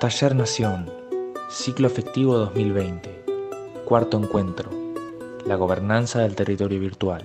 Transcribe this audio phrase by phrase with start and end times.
[0.00, 0.86] Taller Nación,
[1.50, 3.10] ciclo efectivo 2020,
[3.84, 4.70] cuarto encuentro,
[5.44, 7.24] la gobernanza del territorio virtual.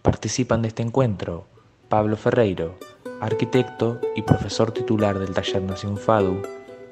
[0.00, 1.46] Participan de este encuentro
[1.88, 2.76] Pablo Ferreiro,
[3.20, 6.42] arquitecto y profesor titular del Taller Nación FADU,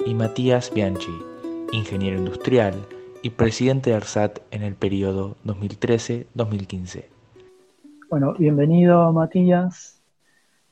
[0.05, 1.17] y Matías Bianchi,
[1.71, 2.75] ingeniero industrial
[3.23, 7.05] y presidente de ARSAT en el periodo 2013-2015.
[8.11, 10.03] Bueno, bienvenido Matías.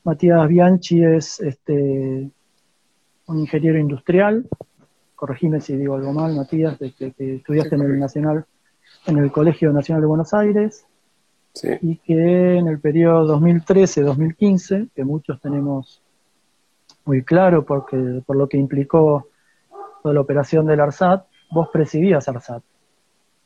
[0.03, 2.29] Matías Bianchi es este,
[3.27, 4.47] un ingeniero industrial,
[5.15, 8.45] corregime si digo algo mal, Matías, de que, estudiaste en el Nacional,
[9.05, 10.85] en el Colegio Nacional de Buenos Aires,
[11.81, 16.01] y que en el periodo 2013-2015, que muchos tenemos
[17.05, 19.29] muy claro porque por lo que implicó
[20.03, 22.61] toda la operación del ARSAT, vos presidías ARSAT.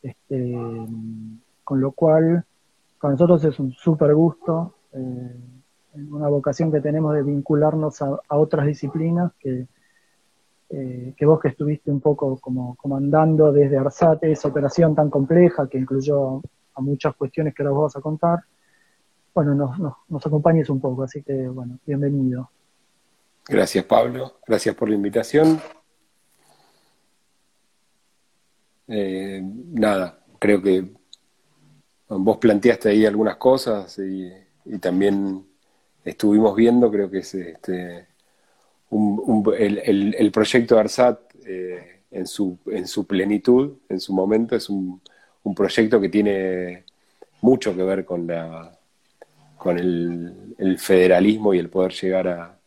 [0.03, 0.57] Este,
[1.63, 2.43] con lo cual,
[2.99, 4.75] para nosotros es un súper gusto.
[4.91, 5.35] Eh,
[5.93, 9.67] una vocación que tenemos de vincularnos a, otras disciplinas, que,
[10.69, 15.67] eh, que, vos que estuviste un poco como comandando desde ARSAT esa operación tan compleja
[15.67, 16.41] que incluyó
[16.73, 18.39] a muchas cuestiones que ahora vos vas a contar,
[19.33, 19.77] bueno, nos,
[20.09, 22.49] nos, acompañes un poco, así que bueno, bienvenido.
[23.48, 25.59] Gracias Pablo, gracias por la invitación.
[28.87, 30.93] Eh, nada, creo que
[32.07, 35.51] vos planteaste ahí algunas cosas y también
[36.04, 38.07] estuvimos viendo, creo que es este,
[38.91, 45.02] el, proyecto ARSAT eh, en, su, en su plenitud, en su momento, es un,
[45.55, 46.85] proyecto que tiene
[47.41, 48.77] mucho que ver con, la,
[49.57, 52.60] con el, federalismo y el poder llegar a,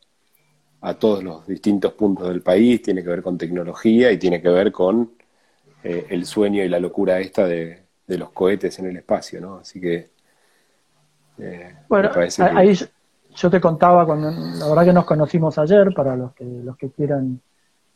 [0.81, 4.49] a, todos los distintos puntos del país, tiene que ver con tecnología y tiene que
[4.49, 5.13] ver con
[5.83, 9.57] eh, el sueño y la locura esta de, de, los cohetes en el espacio, ¿no?
[9.59, 10.11] Así que...
[11.39, 12.75] Eh, bueno, ahí,
[13.35, 16.91] yo te contaba, cuando, la verdad que nos conocimos ayer, para los que, los que
[16.91, 17.41] quieran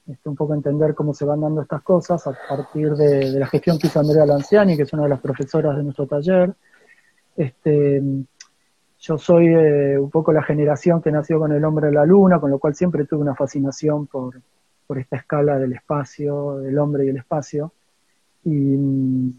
[0.07, 3.79] este, un poco entender cómo se van dando estas cosas, a partir de, la gestión
[3.79, 6.55] que hizo Andrea Lanciani, que es una de las profesoras de nuestro taller.
[7.37, 8.03] Este,
[8.99, 12.41] yo soy eh, un poco la generación que nació con el hombre de la luna,
[12.41, 14.41] con lo cual siempre tuve una fascinación por,
[14.87, 17.73] por esta escala del espacio, del hombre y el espacio.
[18.45, 19.33] Y mm,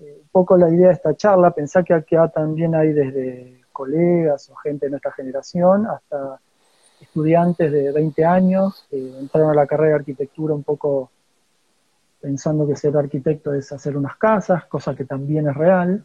[0.00, 4.54] un poco la idea de esta charla, pensá que acá también hay desde colegas o
[4.56, 6.38] gente de nuestra generación, hasta
[7.00, 11.10] estudiantes de 20 años que entraron a la carrera de arquitectura un poco
[12.20, 16.04] pensando que ser arquitecto es hacer unas casas, cosa que también es real.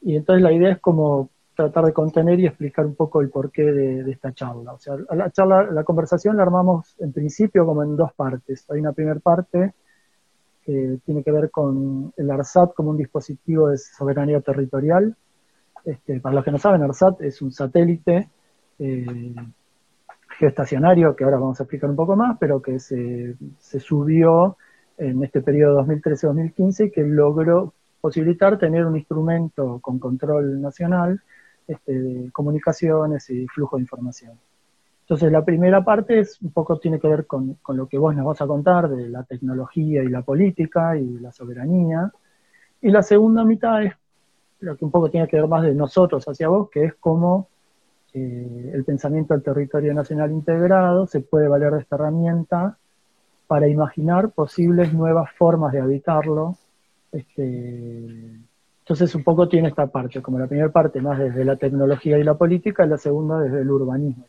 [0.00, 3.64] Y entonces la idea es como tratar de contener y explicar un poco el porqué
[3.70, 4.72] de, esta charla.
[4.72, 8.64] O sea, la charla, la conversación la armamos en principio como en dos partes.
[8.70, 9.74] Hay una primera parte
[10.64, 15.14] que tiene que ver con el ARSAT como un dispositivo de soberanía territorial,
[15.84, 18.28] este, para los que no saben, ARSAT es un satélite
[18.78, 19.34] eh,
[20.38, 23.36] geoestacionario, que ahora vamos a explicar un poco más, pero que se,
[23.80, 24.56] subió
[24.96, 31.20] en este periodo 2013-2015 y que logró posibilitar tener un instrumento con control nacional
[31.66, 34.38] este, de comunicaciones y flujo de información.
[35.02, 38.14] Entonces la primera parte es un poco tiene que ver con, con, lo que vos
[38.14, 42.10] nos vas a contar de la tecnología y la política y la soberanía.
[42.80, 43.94] Y la segunda mitad es
[44.64, 47.48] lo que un poco tiene que ver más de nosotros hacia vos, que es cómo
[48.12, 52.78] eh, el pensamiento del territorio nacional integrado se puede valer de esta herramienta
[53.46, 56.56] para imaginar posibles nuevas formas de habitarlo.
[57.12, 58.40] Este,
[58.80, 62.24] entonces un poco tiene esta parte, como la primera parte más desde la tecnología y
[62.24, 64.24] la política, la segunda desde el urbanismo.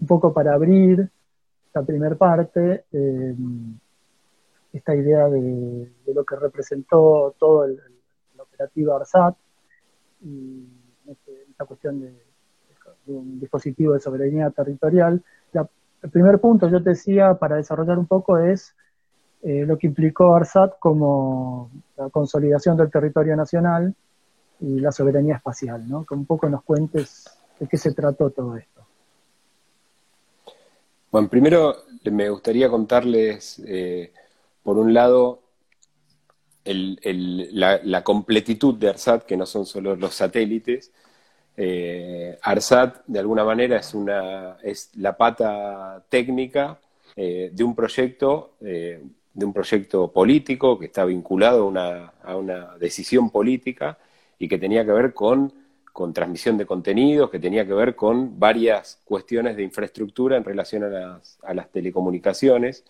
[0.00, 1.08] un poco para abrir
[1.66, 3.34] esta primera parte, eh,
[4.72, 7.78] esta idea de, lo que representó todo el,
[8.52, 9.36] operativa ARSAT
[10.24, 10.66] y
[11.08, 12.32] este, esta cuestión de,
[13.06, 15.22] un dispositivo de soberanía territorial.
[15.54, 18.74] el primer punto, yo te decía, para desarrollar un poco, es
[19.42, 23.94] eh, lo que implicó ARSAT como la consolidación del territorio nacional
[24.60, 26.04] y la soberanía espacial, ¿no?
[26.04, 28.82] Que un poco nos cuentes de qué se trató todo esto.
[31.10, 31.76] Bueno, primero
[32.10, 34.12] me gustaría contarles, eh,
[34.62, 35.41] por un lado,
[36.64, 40.92] la, completitud de ARSAT, que no son solo los satélites.
[41.56, 46.78] Eh, ARSAT, de alguna manera, es, una, es la pata técnica
[47.16, 49.02] eh, de un proyecto, eh,
[49.34, 53.98] de un proyecto político que está vinculado a una, a una, decisión política
[54.38, 55.52] y que tenía que ver con,
[55.92, 60.84] con transmisión de contenidos, que tenía que ver con varias cuestiones de infraestructura en relación
[60.84, 62.84] a las, a las telecomunicaciones.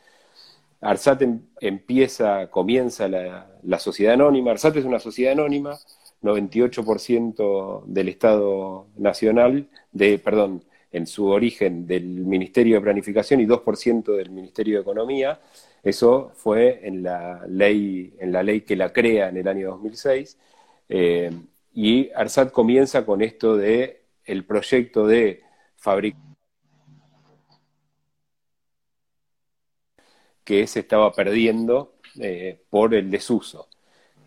[0.82, 4.50] ARSAT em, empieza, comienza la, sociedad anónima.
[4.50, 5.78] ARSAT es una sociedad anónima,
[6.22, 14.16] 98% del Estado Nacional, de, perdón, en su origen del Ministerio de Planificación y 2%
[14.16, 15.40] del Ministerio de Economía.
[15.82, 20.38] Eso fue en la ley, en la ley que la crea en el año 2006.
[20.88, 21.30] Eh,
[21.74, 25.42] y ARSAT comienza con esto de el proyecto de
[25.76, 26.31] fabricar
[30.44, 33.68] que se estaba perdiendo eh, por el desuso,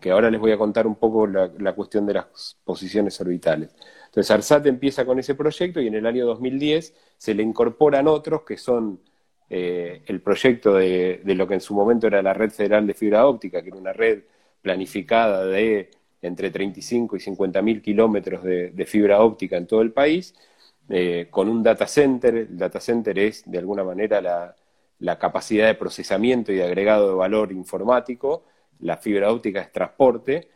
[0.00, 3.74] que ahora les voy a contar un poco la, cuestión de las posiciones orbitales.
[4.06, 8.42] Entonces ARSAT empieza con ese proyecto y en el año 2010 se le incorporan otros
[8.42, 9.00] que son
[9.50, 13.26] eh, el proyecto de, lo que en su momento era la red federal de fibra
[13.26, 14.24] óptica, que era una red
[14.62, 15.90] planificada de
[16.22, 20.34] entre 35 y 50 mil kilómetros de, fibra óptica en todo el país,
[20.88, 22.34] eh, con un data center.
[22.36, 24.56] El data center es, de alguna manera, la,
[24.98, 28.44] la capacidad de procesamiento y de agregado de valor informático,
[28.80, 30.48] la fibra óptica es transporte,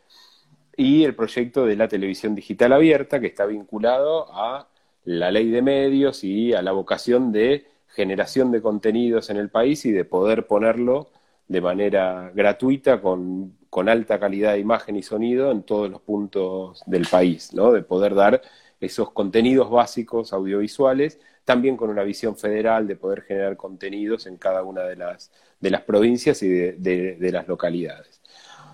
[0.75, 4.67] y el proyecto de la televisión digital abierta, que está vinculado a
[5.03, 9.85] la ley de medios y a la vocación de generación de contenidos en el país
[9.85, 11.09] y de poder ponerlo
[11.47, 16.81] de manera gratuita con, con alta calidad de imagen y sonido en todos los puntos
[16.85, 17.71] del país, ¿no?
[17.73, 18.41] de poder dar
[18.81, 24.63] esos contenidos básicos audiovisuales también con una visión federal de poder generar contenidos en cada
[24.63, 28.21] una de las, de las provincias y de, las localidades.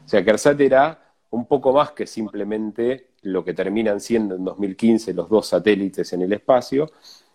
[0.05, 4.45] O sea que ARSAT era un poco más que simplemente lo que terminan siendo en
[4.45, 6.89] 2015 los dos satélites en el espacio,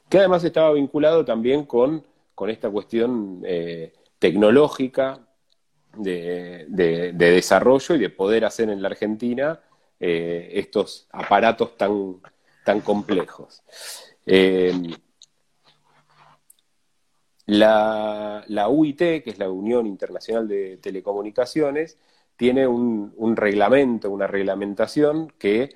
[0.08, 2.04] que además estaba vinculado también con,
[2.34, 5.20] con esta cuestión eh, tecnológica
[5.96, 6.66] de,
[7.14, 9.60] desarrollo y de poder hacer en la Argentina
[10.00, 12.20] eh, estos aparatos tan,
[12.64, 13.62] tan complejos.
[14.26, 14.72] Eh,
[17.46, 21.98] la, UIT, que es la Unión Internacional de Telecomunicaciones,
[22.36, 25.74] tiene un, reglamento, una reglamentación que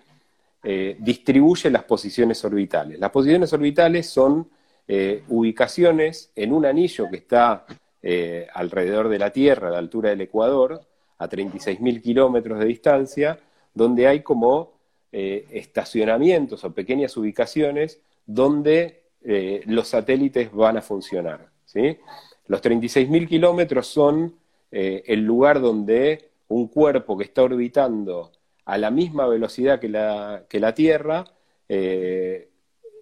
[0.62, 2.98] eh, distribuye las posiciones orbitales.
[2.98, 4.48] Las posiciones orbitales son
[4.88, 7.66] eh, ubicaciones en un anillo que está
[8.54, 10.80] alrededor de la Tierra, a la altura del Ecuador,
[11.18, 13.40] a 36.000 kilómetros de distancia,
[13.74, 14.75] donde hay como
[15.18, 19.04] estacionamientos o pequeñas ubicaciones donde
[19.66, 21.48] los satélites van a funcionar.
[22.46, 24.36] Los 36.000 kilómetros son
[24.70, 28.32] eh, el lugar donde un cuerpo que está orbitando
[28.64, 31.24] a la misma velocidad que la, que la Tierra
[31.68, 32.48] eh,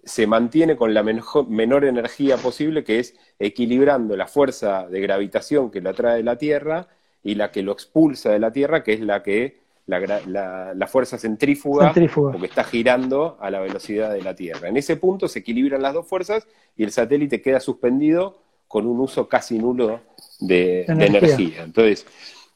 [0.03, 5.81] se mantiene con la menor energía posible, que es equilibrando la fuerza de gravitación que
[5.81, 6.87] lo atrae de la Tierra
[7.23, 11.93] y la que lo expulsa de la Tierra, que es la que la, fuerza centrífuga,
[11.93, 14.67] porque está girando a la velocidad de la Tierra.
[14.67, 18.99] En ese punto se equilibran las dos fuerzas y el satélite queda suspendido con un
[18.99, 20.01] uso casi nulo
[20.39, 21.63] de energía.
[21.63, 22.05] Entonces,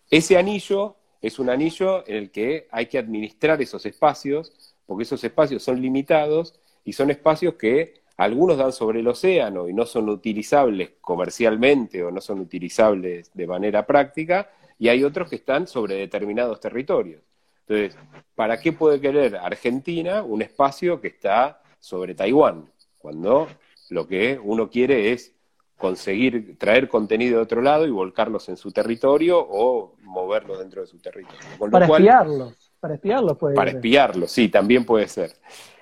[0.09, 5.23] ese anillo es un anillo en el que hay que administrar esos espacios, porque esos
[5.23, 10.09] espacios son limitados y son espacios que algunos dan sobre el océano y no son
[10.09, 14.49] utilizables comercialmente o no son utilizables de manera práctica,
[14.79, 17.21] y hay otros que están sobre determinados territorios.
[17.67, 18.01] Entonces,
[18.33, 22.65] ¿para qué puede querer Argentina un espacio que está sobre Taiwán?
[22.97, 23.47] Cuando
[23.89, 25.35] lo que uno quiere es
[25.77, 30.87] conseguir traer contenido de otro lado y volcarlos en su territorio o moverlos dentro de
[30.87, 31.39] su territorio.
[31.71, 35.35] para espiarlos, para espiarlos puede Para espiarlos, sí, también puede ser.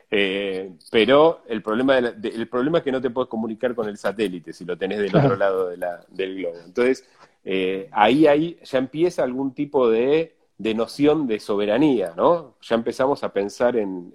[0.10, 4.54] Eh, pero el problema, el problema es que no te puedes comunicar con el satélite
[4.54, 6.58] si lo tenés del otro lado del globo.
[6.66, 7.06] Entonces,
[7.50, 12.56] eh, ahí, ahí ya empieza algún tipo de, noción de soberanía, ¿no?
[12.62, 14.13] Ya empezamos a pensar en,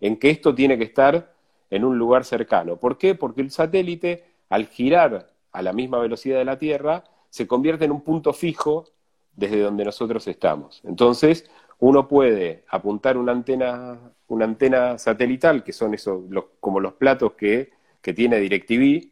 [0.00, 1.32] en que esto tiene que estar
[1.70, 2.76] en un lugar cercano.
[2.76, 3.14] ¿Por qué?
[3.14, 7.92] Porque el satélite al girar a la misma velocidad de la Tierra, se convierte en
[7.92, 8.84] un punto fijo
[9.34, 10.80] desde donde nosotros estamos.
[10.84, 16.22] Entonces, uno puede apuntar una antena, una antena satelital, que son esos,
[16.60, 17.74] como los platos que,
[18.14, 19.10] tiene DirecTV,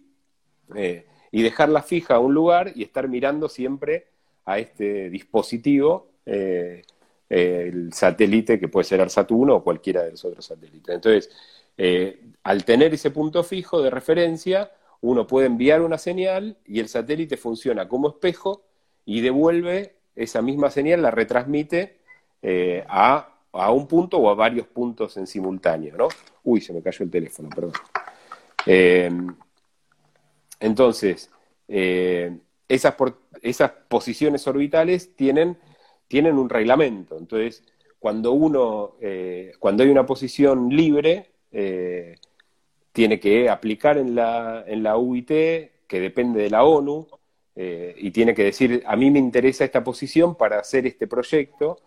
[0.76, 4.06] eh, y dejarla fija a un lugar y estar mirando siempre
[4.44, 6.84] a este dispositivo, eh,
[7.28, 10.94] el satélite que puede ser ARSAT 1 o cualquiera de los otros satélites.
[10.94, 11.30] Entonces,
[11.76, 16.86] eh, al tener ese punto fijo de referencia, uno puede enviar una señal y el
[16.86, 18.62] satélite funciona como espejo
[19.04, 21.96] y devuelve esa misma señal, la retransmite
[22.42, 23.28] eh, a,
[23.72, 26.06] un punto o a varios puntos en simultáneo, ¿no?
[26.44, 27.72] Uy, se me cayó el teléfono, perdón.
[30.60, 31.30] Entonces,
[31.68, 32.94] eh, esas,
[33.88, 35.58] posiciones orbitales tienen,
[36.10, 37.18] un reglamento.
[37.18, 37.64] Entonces,
[37.98, 38.96] cuando uno,
[39.58, 41.30] cuando hay una posición libre,
[42.94, 47.08] tiene que aplicar en la, en la UIT, que depende de la ONU,
[47.56, 51.80] eh, y tiene que decir, a mí me interesa esta posición para hacer este proyecto,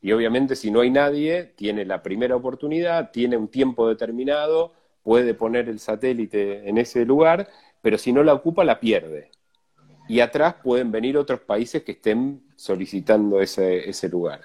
[0.00, 5.34] y obviamente si no hay nadie, tiene la primera oportunidad, tiene un tiempo determinado puede
[5.34, 7.48] poner el satélite en ese lugar,
[7.84, 9.30] pero si no la ocupa la pierde.
[10.08, 14.40] Y atrás pueden venir otros países que estén solicitando ese, ese lugar.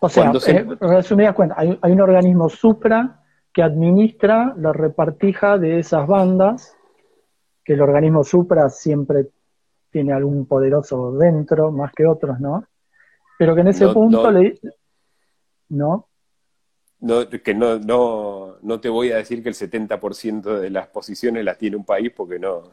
[0.00, 3.22] O sea, eh, resumidas cuentas, hay, hay un organismo supra
[3.52, 6.76] que administra la repartija de esas bandas,
[7.64, 9.28] que el organismo supra siempre
[9.90, 12.64] tiene algún poderoso dentro, más que otros, ¿no?
[13.38, 14.58] Pero que en ese punto le...
[15.68, 16.08] ¿No?
[17.00, 21.44] No, que no, no, no te voy a decir que el 70% de las posiciones
[21.44, 22.64] las tiene un país porque no,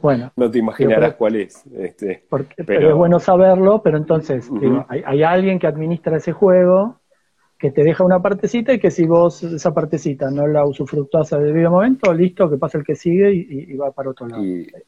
[0.00, 1.64] bueno, no te imaginarás cuál es.
[1.76, 2.24] Este,
[2.64, 2.90] pero...
[2.90, 4.48] es bueno saberlo, pero entonces
[4.88, 7.00] hay, hay, alguien que administra ese juego
[7.58, 11.44] que te deja una partecita y que si vos esa partecita no la usufructuás al
[11.44, 14.42] debido momento, listo, que pasa el que sigue y, va para otro lado.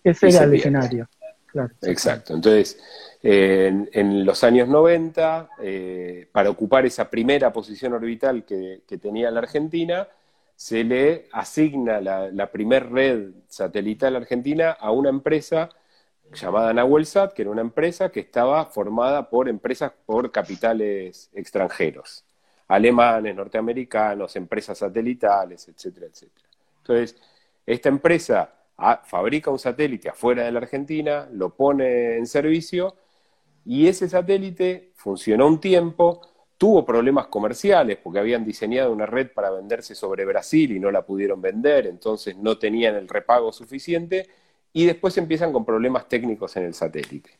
[0.04, 1.08] Ese era el escenario.
[1.82, 2.34] Exacto.
[2.34, 2.78] Entonces,
[3.22, 10.08] en, los años 90, eh, para ocupar esa primera posición orbital que, tenía la Argentina,
[10.54, 15.70] se le asigna la, la primer red satelital argentina a una empresa
[16.32, 22.24] llamada Nahuelsat, que era una empresa que estaba formada por empresas por capitales extranjeros,
[22.66, 26.46] alemanes, norteamericanos, empresas satelitales, etcétera, etcétera.
[26.78, 27.16] Entonces,
[27.64, 28.52] esta empresa
[29.04, 32.94] fabrica un satélite afuera de la Argentina, lo pone en servicio
[33.64, 36.20] y ese satélite funcionó un tiempo,
[36.56, 41.04] tuvo problemas comerciales porque habían diseñado una red para venderse sobre Brasil y no la
[41.04, 44.28] pudieron vender, entonces no tenían el repago suficiente
[44.72, 47.30] y después empiezan con problemas técnicos en el satélite.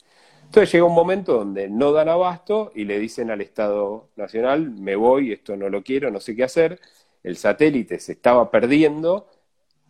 [0.45, 4.97] Entonces llega un momento donde no dan abasto y le dicen al Estado Nacional, me
[4.97, 6.80] voy, esto no lo quiero, no sé qué hacer,
[7.23, 9.28] el satélite se estaba perdiendo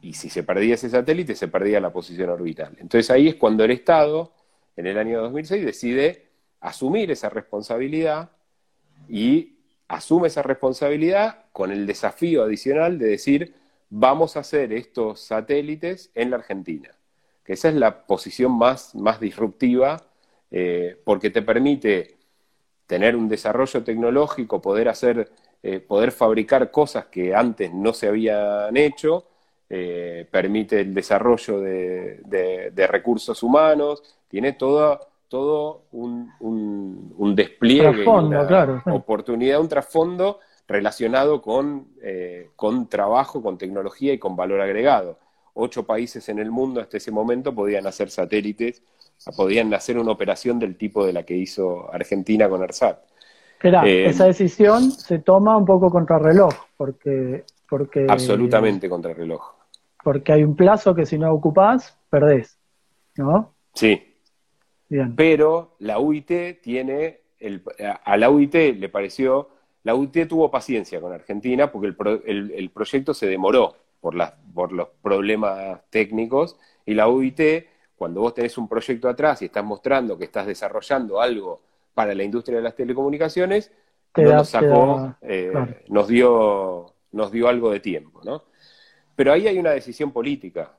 [0.01, 2.77] y si se perdía ese satélite, se perdía la posición orbital.
[2.79, 4.33] Entonces ahí es cuando el Estado,
[4.77, 6.29] en el año 2006, decide
[6.61, 8.31] asumir esa responsabilidad
[9.09, 9.57] y
[9.89, 13.55] asume esa responsabilidad con el desafío adicional de decir,
[13.91, 16.91] vamos a hacer estos satélites en la Argentina.
[17.45, 20.03] Que esa es la posición más, más disruptiva,
[20.51, 22.19] eh, porque te permite
[22.87, 25.31] tener un desarrollo tecnológico, poder hacer,
[25.63, 29.27] eh, poder fabricar cosas que antes no se habían hecho,
[29.71, 34.99] eh, permite el desarrollo de, recursos humanos, tiene todo,
[35.29, 44.15] todo un, un, despliegue, una oportunidad, un trasfondo relacionado con, eh, con trabajo, con tecnología
[44.15, 45.19] y con valor agregado.
[45.53, 48.83] Ocho países en el mundo hasta ese momento podían hacer satélites,
[49.37, 53.01] podían hacer una operación del tipo de la que hizo Argentina con ARSAT.
[53.63, 58.07] Eh, esa decisión se toma un poco contrarreloj, porque, porque...
[58.09, 59.58] Absolutamente contrarreloj
[60.03, 62.59] porque hay un plazo que si no ocupás, perdés,
[63.17, 63.55] ¿no?
[63.75, 64.17] Sí.
[64.89, 65.15] Bien.
[65.17, 67.63] Pero la UIT tiene, el,
[68.05, 69.51] a la UIT le pareció,
[69.83, 71.95] la UIT tuvo paciencia con Argentina porque
[72.27, 74.17] el, el, proyecto se demoró por,
[74.55, 77.41] por los problemas técnicos y la UIT,
[77.97, 81.61] cuando vos tenés un proyecto atrás y estás mostrando que estás desarrollando algo
[81.93, 83.71] para la industria de las telecomunicaciones,
[84.17, 85.53] nos sacó, eh,
[85.89, 88.45] nos, dio, nos dio algo de tiempo, ¿no?
[89.19, 90.79] Pero ahí hay una decisión política,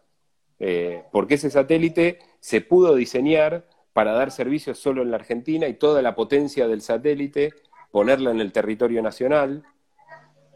[0.59, 5.73] eh, porque ese satélite se pudo diseñar para dar servicios solo en la Argentina y
[5.73, 7.53] toda la potencia del satélite
[7.91, 9.65] ponerla en el territorio nacional,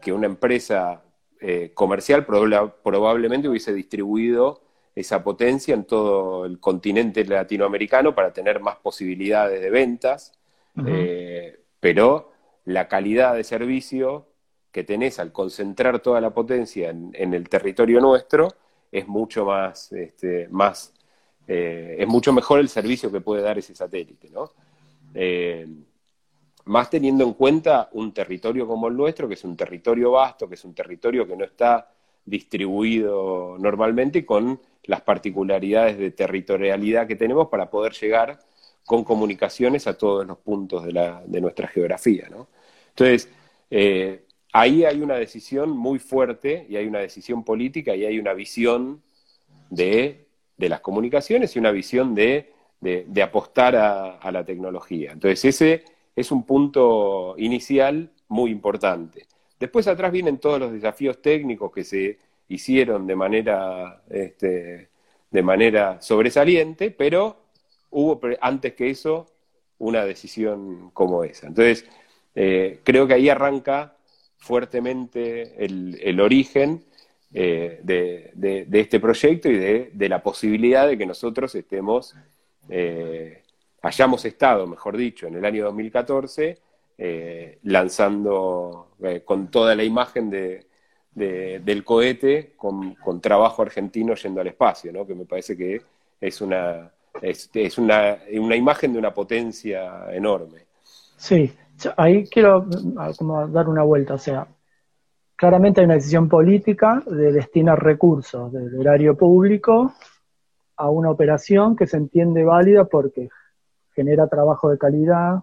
[0.00, 1.02] que una empresa
[1.42, 4.62] eh, comercial probablemente hubiese distribuido
[4.94, 10.32] esa potencia en todo el continente latinoamericano para tener más posibilidades de ventas,
[10.86, 12.32] eh, pero
[12.64, 14.26] la calidad de servicio
[14.74, 18.48] que tenés al concentrar toda la potencia en, el territorio nuestro
[18.90, 20.92] es mucho más, este, más
[21.46, 24.50] eh, es mucho mejor el servicio que puede dar ese satélite, ¿no?
[25.14, 25.64] Eh,
[26.64, 30.56] más teniendo en cuenta un territorio como el nuestro, que es un territorio vasto, que
[30.56, 31.88] es un territorio que no está
[32.24, 38.40] distribuido normalmente con las particularidades de territorialidad que tenemos para poder llegar
[38.84, 42.28] con comunicaciones a todos los puntos de, la, de nuestra geografía.
[42.28, 42.48] ¿no?
[42.88, 43.30] Entonces,
[43.70, 44.23] eh,
[44.54, 49.02] ahí hay una decisión muy fuerte y hay una decisión política y hay una visión
[49.68, 52.52] de, las comunicaciones y una visión de,
[53.20, 55.10] apostar a, la tecnología.
[55.10, 55.84] Entonces ese
[56.14, 59.26] es un punto inicial muy importante.
[59.58, 64.88] Después atrás vienen todos los desafíos técnicos que se hicieron de manera, este,
[65.32, 67.38] de manera sobresaliente, pero
[67.90, 69.26] hubo antes que eso
[69.78, 71.48] una decisión como esa.
[71.48, 71.86] Entonces,
[72.36, 73.93] eh, creo que ahí arranca
[74.44, 76.84] fuertemente el, origen
[77.32, 82.14] eh, de, este proyecto y de, la posibilidad de que nosotros estemos,
[82.68, 83.42] eh,
[83.80, 86.58] hayamos estado, mejor dicho, en el año 2014,
[86.98, 88.90] eh, lanzando
[89.24, 90.66] con toda la imagen de,
[91.14, 95.80] del cohete con, trabajo argentino yendo al espacio, que me parece que
[96.20, 100.66] es una, es, una, una imagen de una potencia enorme.
[101.16, 101.50] Sí,
[101.96, 102.66] ahí quiero
[103.18, 104.46] como dar una vuelta, o sea,
[105.36, 109.92] claramente hay una decisión política de destinar recursos del erario público
[110.76, 113.28] a una operación que se entiende válida porque
[113.94, 115.40] genera trabajo de calidad,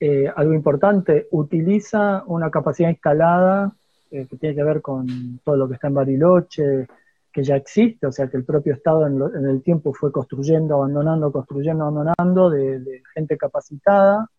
[0.00, 3.72] eh, algo importante, utiliza una capacidad instalada
[4.10, 6.86] eh, que tiene que ver con todo lo que está en Bariloche,
[7.32, 11.32] que ya existe, o sea que el propio Estado en, el tiempo fue construyendo, abandonando,
[11.32, 14.30] construyendo, abandonando, de, gente capacitada,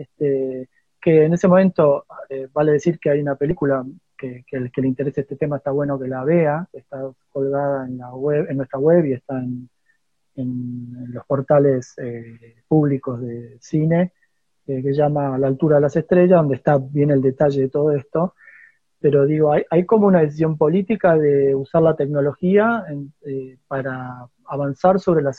[0.00, 0.68] este,
[1.00, 3.84] que en ese momento, eh, vale decir que hay una película
[4.16, 8.46] que, le interese este tema está bueno que la vea, está colgada en, la web,
[8.50, 9.68] en nuestra web y está en,
[10.36, 11.96] los portales
[12.66, 14.12] públicos de cine,
[14.64, 18.34] que llama La altura de las estrellas, donde está bien el detalle de todo esto.
[19.00, 22.84] Pero digo, hay, como una decisión política de usar la tecnología
[23.24, 25.32] eh, para avanzar sobre la,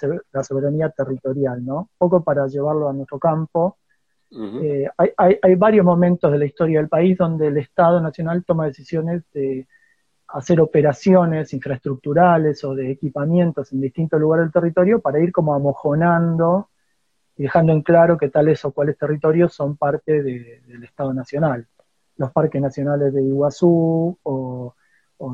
[0.43, 1.77] soberanía territorial, ¿no?
[1.77, 3.77] Un poco para llevarlo a nuestro campo.
[4.33, 8.43] Eh, hay, hay, hay varios momentos de la historia del país donde el Estado Nacional
[8.45, 9.67] toma decisiones de
[10.27, 16.69] hacer operaciones infraestructurales o de equipamientos en distintos lugares del territorio para ir como amojonando
[17.41, 21.67] dejando en claro que tales o cuales territorios son parte del Estado Nacional.
[22.17, 24.75] Los parques nacionales de Iguazú o,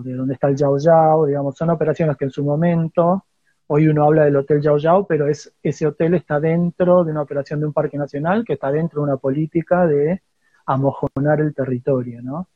[0.04, 3.26] de donde está el Yao Yao, digamos, son operaciones que en su momento,
[3.68, 7.22] hoy uno habla del Hotel Yao Yao, pero es, ese hotel está dentro de una
[7.22, 10.22] operación de un parque nacional que está dentro de una política de
[10.66, 12.48] amojonar el territorio.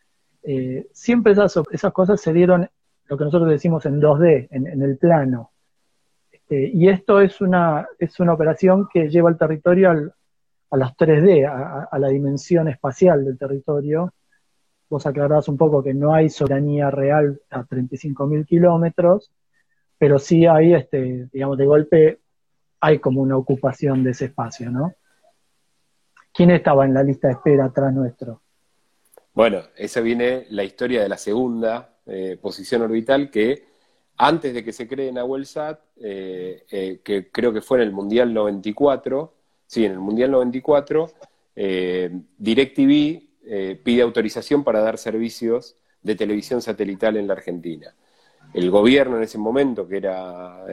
[0.43, 2.69] Eh, siempre esas, cosas se dieron,
[3.05, 5.51] lo que nosotros decimos en 2D, en el plano,
[6.51, 10.11] este, y esto es una, es una operación que lleva el territorio
[10.69, 14.13] a las 3D, a, la dimensión espacial del territorio.
[14.89, 19.31] Vos aclarás un poco que no hay soberanía real a 35.000 kilómetros,
[20.01, 22.19] pero sí hay, este, digamos, de golpe
[22.79, 24.95] hay como una ocupación de ese espacio, ¿no?
[26.33, 28.41] ¿Quién estaba en la lista de espera atrás nuestro?
[29.31, 33.63] Bueno, esa viene la historia de la segunda eh, posición orbital que
[34.17, 37.91] antes de que se cree Nahuel Sat, eh, eh, que creo que fue en el
[37.91, 39.35] Mundial 94,
[39.67, 41.11] sí, en el Mundial 94,
[41.57, 42.09] eh,
[42.39, 43.29] DirecTV
[43.83, 47.93] pide autorización para dar servicios de televisión satelital en la Argentina.
[48.53, 50.65] El gobierno en ese momento, que era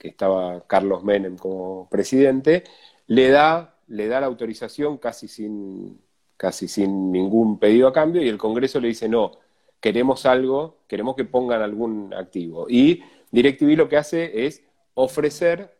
[0.00, 2.64] que estaba Carlos Menem como presidente,
[3.06, 6.00] le da, le da la autorización casi sin,
[6.38, 9.32] casi sin ningún pedido a cambio y el Congreso le dice no,
[9.78, 12.66] queremos algo, queremos que pongan algún activo.
[12.68, 14.62] Y DirecTV lo que hace es
[14.94, 15.76] ofrecer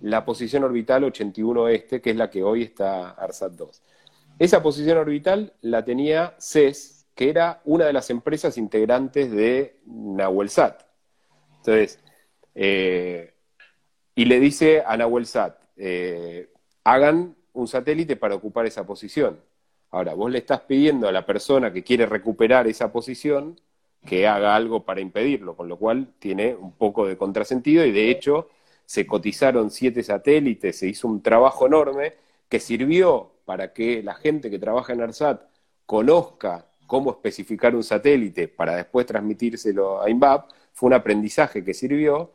[0.00, 3.82] la posición orbital 81 este, que es la que hoy está ARSAT 2.
[4.38, 10.84] Esa posición orbital la tenía CES, que era una de las empresas integrantes de Nahuelsat.
[11.58, 12.00] Entonces,
[12.54, 13.34] eh,
[14.14, 16.48] y le dice a Nahuelsat, eh,
[16.82, 19.38] hagan un satélite para ocupar esa posición.
[19.90, 23.60] Ahora, vos le estás pidiendo a la persona que quiere recuperar esa posición
[24.06, 28.10] que haga algo para impedirlo, con lo cual tiene un poco de contrasentido y de
[28.10, 28.48] hecho
[28.86, 32.14] se cotizaron siete satélites, se hizo un trabajo enorme
[32.48, 35.42] que sirvió para que la gente que trabaja en ARSAT
[35.84, 42.32] conozca cómo especificar un satélite para después transmitírselo a INVAP, fue un aprendizaje que sirvió,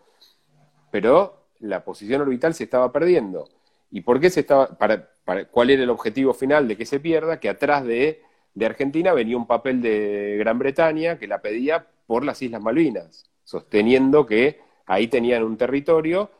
[0.90, 3.50] pero la posición orbital se estaba perdiendo.
[3.92, 5.10] ¿Y por qué se estaba, para,
[5.52, 7.38] cuál era el objetivo final de que se pierda?
[7.38, 8.22] Que atrás de,
[8.66, 14.26] Argentina venía un papel de Gran Bretaña que la pedía por las Islas Malvinas, sosteniendo
[14.26, 16.32] que ahí tenían un territorio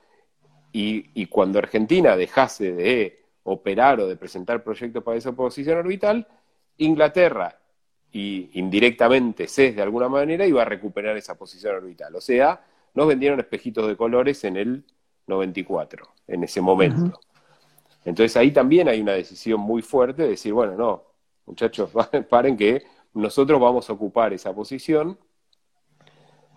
[0.72, 6.26] y, cuando Argentina dejase de operar o de presentar proyectos para esa posición orbital,
[6.78, 7.60] Inglaterra
[8.16, 12.16] y indirectamente CES de alguna manera iba a recuperar esa posición orbital.
[12.16, 14.86] O sea, nos vendieron espejitos de colores en el
[15.28, 17.20] 94, en ese momento.
[18.06, 21.04] Entonces ahí también hay una decisión muy fuerte de decir, bueno, no,
[21.46, 21.90] muchachos,
[22.30, 22.84] paren que
[23.16, 25.20] nosotros vamos a ocupar esa posición.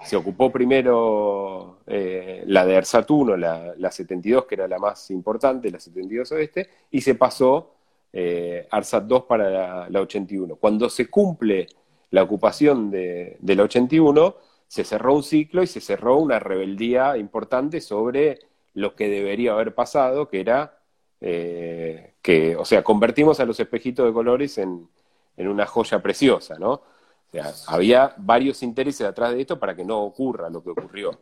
[0.05, 5.73] Se ocupó primero eh, la de ARSAT 1, la, 72, que era la más importante,
[5.73, 7.78] la 72 oeste, y se pasó
[8.13, 10.57] eh, ARSAT 2 para la, 81.
[10.57, 11.69] Cuando se cumple
[12.11, 17.17] la ocupación de, de la 81, se cerró un ciclo y se cerró una rebeldía
[17.17, 18.39] importante sobre
[18.75, 20.79] lo que debería haber pasado, que era
[21.21, 24.89] eh, que, o sea, convertimos a los espejitos de colores en,
[25.37, 26.73] una joya preciosa, ¿no?
[26.73, 31.13] O sea, había varios intereses detrás de esto para que no ocurra lo que ocurrió.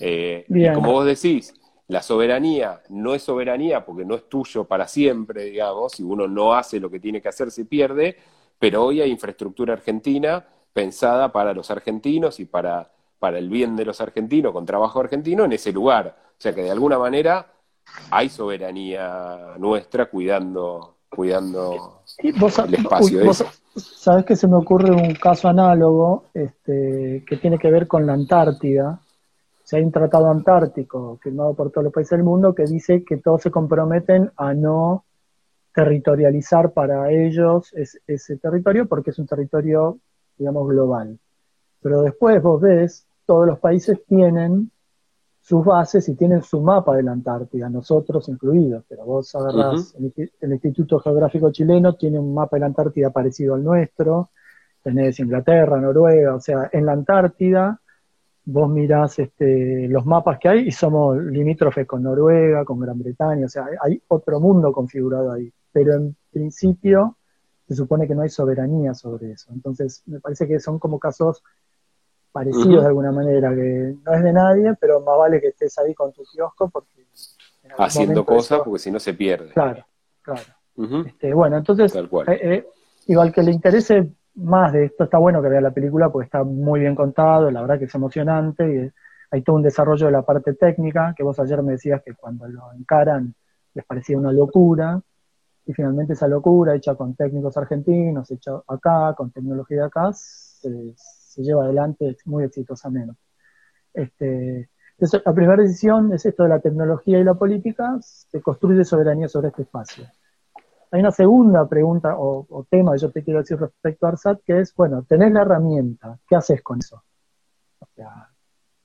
[0.00, 1.54] Eh, y como vos decís,
[1.88, 6.54] la soberanía no es soberanía porque no es tuyo para siempre, digamos, si uno no
[6.54, 8.16] hace lo que tiene que hacer se pierde,
[8.58, 13.84] pero hoy hay infraestructura argentina pensada para los argentinos y para, para el bien de
[13.84, 16.16] los argentinos, con trabajo argentino, en ese lugar.
[16.30, 17.52] O sea que de alguna manera
[18.10, 23.32] hay soberanía nuestra cuidando, cuidando el espacio.
[23.76, 28.12] Sabes que se me ocurre un caso análogo este, que tiene que ver con la
[28.12, 29.00] Antártida.
[29.64, 33.16] Si hay un tratado antártico firmado por todos los países del mundo que dice que
[33.16, 35.04] todos se comprometen a no
[35.74, 39.98] territorializar para ellos ese territorio porque es un territorio,
[40.36, 41.18] digamos, global.
[41.80, 44.70] Pero después vos ves, todos los países tienen
[45.40, 49.94] sus bases y tienen su mapa de la Antártida, nosotros incluidos, pero vos agarrás,
[50.40, 54.30] el, Instituto Geográfico Chileno tiene un mapa de la Antártida parecido al nuestro,
[54.82, 57.78] tenés Inglaterra, Noruega, o sea, en la Antártida
[58.46, 63.46] vos mirás este, los mapas que hay y somos limítrofes con Noruega, con Gran Bretaña,
[63.46, 67.18] o sea, hay otro mundo configurado ahí pero en principio
[67.66, 69.50] se supone que no hay soberanía sobre eso.
[69.52, 71.42] Entonces, me parece que son como casos
[72.30, 75.92] parecidos de alguna manera, que no es de nadie, pero más vale que estés ahí
[75.92, 77.06] con tu kiosco porque...
[77.76, 79.50] Haciendo cosas porque si no se pierde.
[79.50, 79.84] Claro,
[80.22, 80.42] claro.
[81.06, 82.68] este, bueno, entonces, eh, eh,
[83.06, 86.44] igual que le interese más de esto, está bueno que vea la película porque está
[86.44, 88.90] muy bien contado, la verdad que es emocionante y
[89.30, 92.46] hay todo un desarrollo de la parte técnica, que vos ayer me decías que cuando
[92.48, 93.34] lo encaran
[93.74, 95.00] les parecía una locura,
[95.66, 100.94] y finalmente esa locura hecha con técnicos argentinos, hecha acá, con tecnología de acá, se,
[101.38, 103.18] lleva adelante muy exitosamente.
[103.92, 104.68] Este,
[104.98, 109.48] la primera decisión es esto de la tecnología y la política, se construye soberanía sobre
[109.48, 110.04] este espacio.
[110.94, 114.60] Hay una segunda pregunta o, tema que yo te quiero decir respecto a ARSAT, que
[114.60, 117.02] es, bueno, tenés la herramienta, ¿qué haces con eso?
[117.80, 118.30] O sea,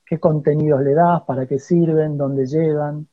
[0.08, 1.22] ¿qué contenidos le das?
[1.28, 2.17] ¿Para qué sirven?
[2.17, 3.08] ¿Dónde llegan?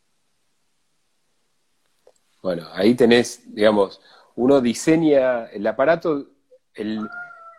[2.43, 4.01] Bueno, ahí tenés, digamos,
[4.35, 6.29] uno diseña el aparato,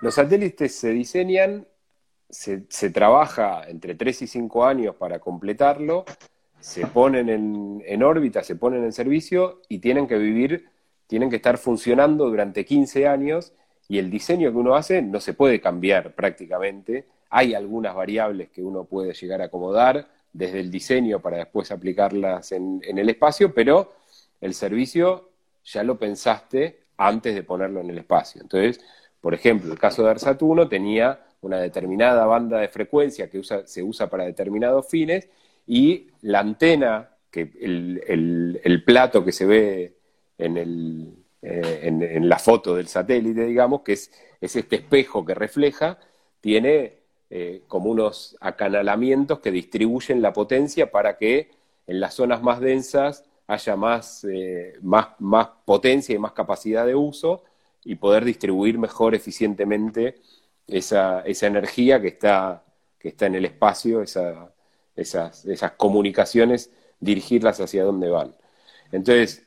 [0.02, 1.68] los satélites se diseñan,
[2.32, 6.04] se, trabaja entre 3 y 5 años para completarlo,
[6.60, 10.72] se ponen en, en, órbita, se ponen en servicio y tienen que vivir,
[11.08, 13.54] tienen que estar funcionando durante 15 años
[13.88, 17.06] y el diseño que uno hace no se puede cambiar prácticamente.
[17.30, 22.52] Hay algunas variables que uno puede llegar a acomodar desde el diseño para después aplicarlas
[22.52, 23.94] en, el espacio, pero
[24.42, 25.30] el servicio
[25.66, 28.42] ya lo pensaste antes de ponerlo en el espacio.
[28.42, 28.80] Entonces,
[29.22, 33.84] por ejemplo, el caso de ARSAT 1 tenía una determinada banda de frecuencia que se
[33.84, 35.30] usa para determinados fines
[35.66, 39.97] y la antena, que el, plato que se ve
[40.38, 46.00] en, eh, la foto del satélite, digamos, que es, este espejo que refleja,
[46.42, 51.50] tiene eh, como unos acanalamientos que distribuyen la potencia para que
[51.88, 56.96] en las zonas más densas haya más, eh, más, más potencia y más capacidad de
[56.96, 57.44] uso
[57.84, 60.16] y poder distribuir mejor eficientemente
[60.68, 62.64] esa, esa energía que está,
[63.00, 64.52] que está en el espacio, esa,
[64.96, 68.36] esas, esas comunicaciones, dirigirlas hacia dónde van.
[68.92, 69.47] Entonces,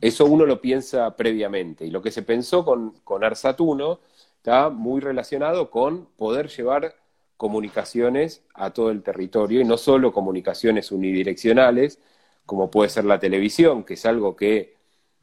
[0.00, 1.84] eso uno lo piensa previamente.
[1.86, 4.00] Y lo que se pensó con, con ARSAT 1
[4.36, 6.94] está muy relacionado con poder llevar
[7.36, 12.00] comunicaciones a todo el territorio y no solo comunicaciones unidireccionales,
[12.46, 14.74] como puede ser la televisión, que es algo que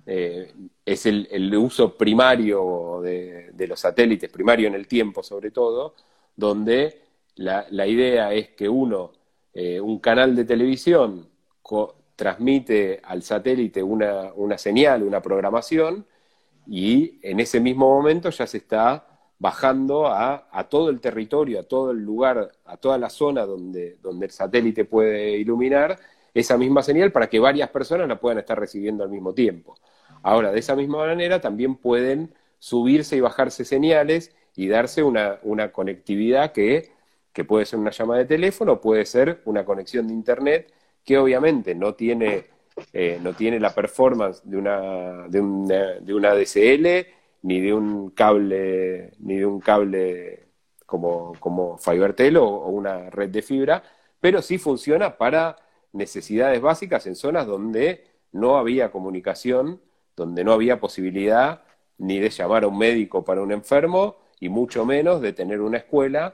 [0.05, 0.53] eh,
[0.85, 5.95] es el, uso primario de, los satélites, primario en el tiempo sobre todo,
[6.35, 7.01] donde
[7.35, 9.11] la, idea es que uno,
[9.53, 11.27] eh, un canal de televisión,
[12.15, 16.05] transmite al satélite una, señal, una programación,
[16.67, 19.05] y en ese mismo momento ya se está
[19.37, 24.25] bajando a, todo el territorio, a todo el lugar, a toda la zona donde, donde
[24.27, 25.99] el satélite puede iluminar,
[26.33, 29.75] esa misma señal para que varias personas la puedan estar recibiendo al mismo tiempo.
[30.21, 35.39] Ahora, de esa misma manera también pueden subirse y bajarse señales y darse una,
[35.71, 36.91] conectividad que,
[37.47, 40.73] puede ser una llamada de teléfono, puede ser una conexión de Internet,
[41.05, 42.47] que obviamente no tiene,
[42.91, 47.07] eh, no tiene la performance de una, de, una, DSL,
[47.43, 50.47] ni de un cable, ni de un cable
[50.85, 53.83] como, como o, o una red de fibra,
[54.19, 55.55] pero sí funciona para
[55.93, 59.81] necesidades básicas en zonas donde no había comunicación,
[60.15, 61.63] donde no había posibilidad
[61.97, 65.77] ni de llamar a un médico para un enfermo y mucho menos de tener una
[65.77, 66.33] escuela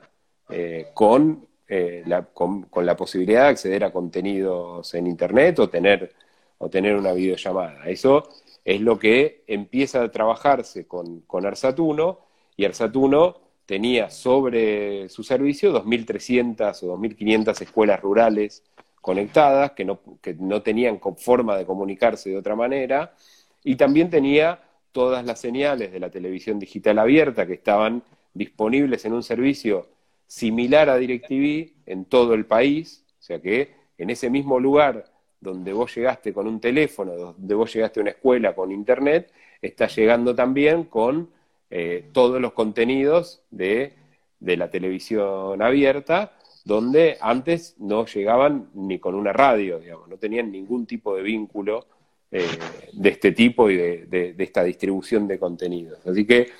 [0.49, 6.13] eh, con, eh, la, con, la posibilidad de acceder a contenidos en Internet o tener,
[6.57, 7.87] o tener una videollamada.
[7.87, 8.27] Eso
[8.65, 12.17] es lo que empieza a trabajarse con, con ARSAT-1
[12.57, 18.63] y ARSAT-1 tenía sobre su servicio 2.300 o 2.500 escuelas rurales
[18.99, 23.15] conectadas, que no, que no tenían forma de comunicarse de otra manera,
[23.63, 24.59] y también tenía
[24.91, 28.03] todas las señales de la televisión digital abierta que estaban
[28.33, 29.87] disponibles en un servicio
[30.31, 35.73] similar a DirecTV en todo el país, o sea que en ese mismo lugar donde
[35.73, 39.29] vos llegaste con un teléfono, donde vos llegaste a una escuela con internet,
[39.61, 41.29] está llegando también con
[41.69, 43.91] eh, todos los contenidos de,
[44.39, 46.31] la televisión abierta,
[46.63, 51.87] donde antes no llegaban ni con una radio, digamos, no tenían ningún tipo de vínculo
[52.31, 52.47] eh,
[52.93, 55.99] de este tipo y de, esta distribución de contenidos.
[56.07, 56.51] Así que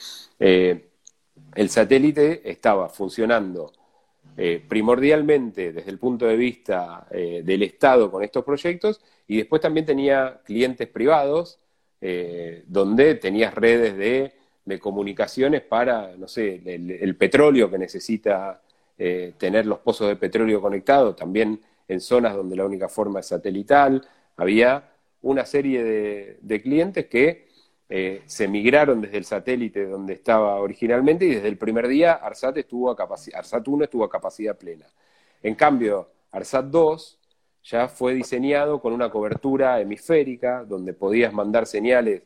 [0.42, 0.91] eh,
[1.56, 3.74] el satélite estaba funcionando
[4.38, 9.62] eh, primordialmente desde el punto de vista eh, del Estado con estos proyectos y después
[9.62, 11.60] también tenía clientes privados
[12.00, 14.34] eh, donde tenías redes de,
[14.80, 18.62] comunicaciones para, no sé, el, petróleo que necesita
[18.96, 21.60] tener los pozos de petróleo conectados, también
[21.90, 24.08] en zonas donde la única forma es satelital.
[24.38, 24.92] Había
[25.24, 25.84] una serie
[26.40, 27.51] de clientes que
[27.94, 32.56] eh, se migraron desde el satélite donde estaba originalmente y desde el primer día ARSAT,
[32.56, 32.96] estuvo a
[33.34, 34.86] ARSAT 1 estuvo a capacidad plena.
[35.44, 37.20] En cambio, ARSAT 2
[37.66, 42.22] ya fue diseñado con una cobertura hemisférica donde podías mandar señales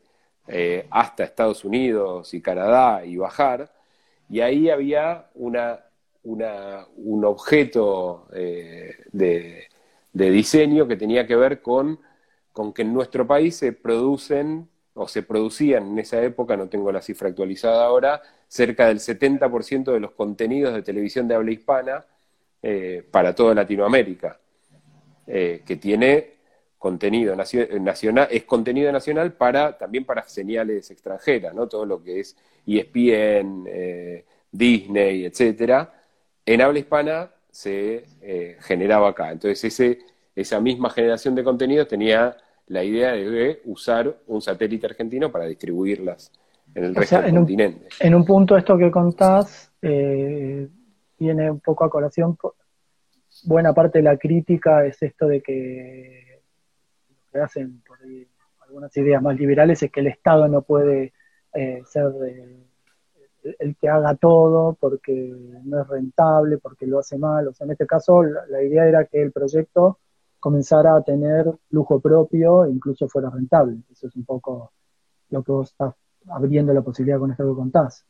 [0.47, 3.73] eh, hasta Estados Unidos y Canadá y bajar,
[4.29, 5.79] y ahí había una,
[6.21, 9.63] un objeto eh, de,
[10.13, 11.99] de, diseño que tenía que ver con,
[12.51, 16.91] con que en nuestro país se producen o se producían en esa época, no tengo
[16.91, 22.05] la cifra actualizada ahora, cerca del 70% de los contenidos de televisión de habla hispana
[22.61, 24.39] eh, para toda Latinoamérica,
[25.27, 26.35] eh, que tiene
[26.77, 31.67] contenido nacional, es contenido nacional para, también para señales extranjeras, ¿no?
[31.67, 35.93] Todo lo que es ESPN, eh, Disney, etcétera,
[36.45, 38.05] en habla hispana se
[38.61, 39.31] generaba acá.
[39.31, 39.99] Entonces ese,
[40.35, 46.31] esa misma generación de contenidos tenía la idea de usar un satélite argentino para distribuirlas
[46.73, 47.87] en el resto del continente.
[47.99, 50.67] en un punto esto que contás eh,
[51.17, 52.37] viene un poco a colación.
[53.43, 56.41] Buena parte de la crítica es esto de que
[57.09, 57.97] lo que hacen por
[58.61, 61.13] algunas ideas más liberales es que el Estado no puede
[61.53, 62.11] eh, ser
[63.59, 67.47] el que haga todo porque no es rentable, porque lo hace mal.
[67.47, 69.99] O sea, en este caso la idea era que el proyecto
[70.45, 73.77] comenzara a tener lujo propio e incluso fuera rentable.
[73.91, 74.73] Eso es un poco
[75.31, 75.95] lo que vos estás
[76.27, 78.05] abriendo la posibilidad con esto que contás.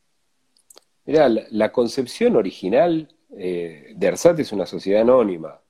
[1.06, 5.62] Mira, la, concepción original eh, de ARSAT es una sociedad anónima.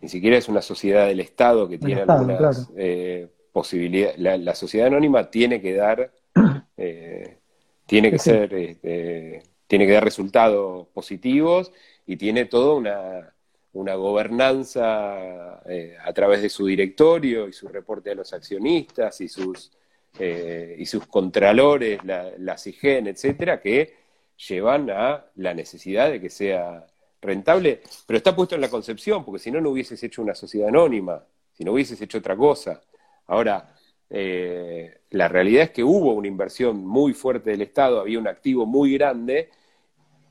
[0.00, 4.18] Ni siquiera es una sociedad del Estado que tiene algunas eh, posibilidades.
[4.18, 6.12] La, sociedad anónima tiene que dar,
[6.76, 7.38] eh,
[7.86, 8.48] tiene que ser,
[9.68, 11.70] tiene que dar resultados positivos
[12.04, 13.33] y tiene toda una,
[13.74, 19.28] una gobernanza eh, a través de su directorio y su reporte a los accionistas y
[19.28, 19.72] sus,
[20.18, 23.94] eh, y sus contralores, la, la CIGEN, etcétera, que
[24.48, 26.86] llevan a la necesidad de que sea
[27.20, 30.68] rentable, pero está puesto en la concepción, porque si no, no hubieses hecho una sociedad
[30.68, 32.80] anónima, si no hubieses hecho otra cosa.
[33.26, 33.74] Ahora,
[34.10, 38.66] eh, la realidad es que hubo una inversión muy fuerte del Estado, había un activo
[38.66, 39.50] muy grande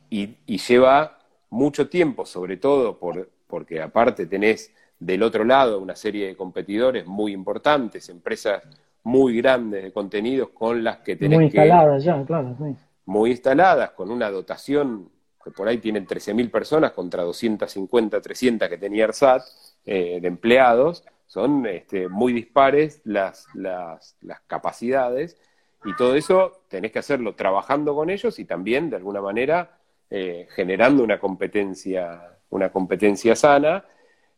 [0.10, 5.96] y, y lleva mucho tiempo, sobre todo por, porque aparte tenés del otro lado una
[5.96, 8.64] serie de competidores muy importantes, empresas
[9.04, 12.76] muy grandes de contenidos con las que tenés muy instaladas ya, claro, sí.
[13.06, 15.08] muy instaladas, con una dotación
[15.44, 19.44] que por ahí tienen 13.000 personas contra 250, 300 que tenía ARSAT
[19.86, 24.16] eh, de empleados, son este, muy dispares las, las,
[24.48, 25.38] capacidades
[25.86, 29.78] y todo eso tenés que hacerlo trabajando con ellos y también de alguna manera
[30.10, 33.84] eh, generando una competencia una competencia sana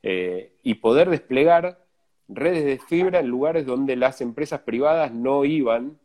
[0.02, 1.84] eh, y poder desplegar
[2.30, 6.00] redes de fibra en lugares donde las empresas privadas no iban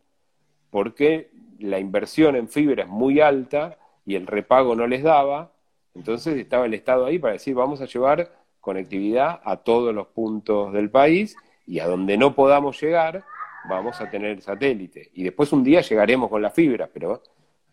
[0.71, 5.53] porque la inversión en fibra es muy alta y el repago no les daba.
[5.95, 10.73] Entonces estaba el Estado ahí para decir, vamos a llevar conectividad a todos los puntos
[10.73, 13.23] del país y a donde no podamos llegar,
[13.69, 15.11] vamos a tener satélite.
[15.15, 17.23] Y después un día llegaremos con la fibra, pero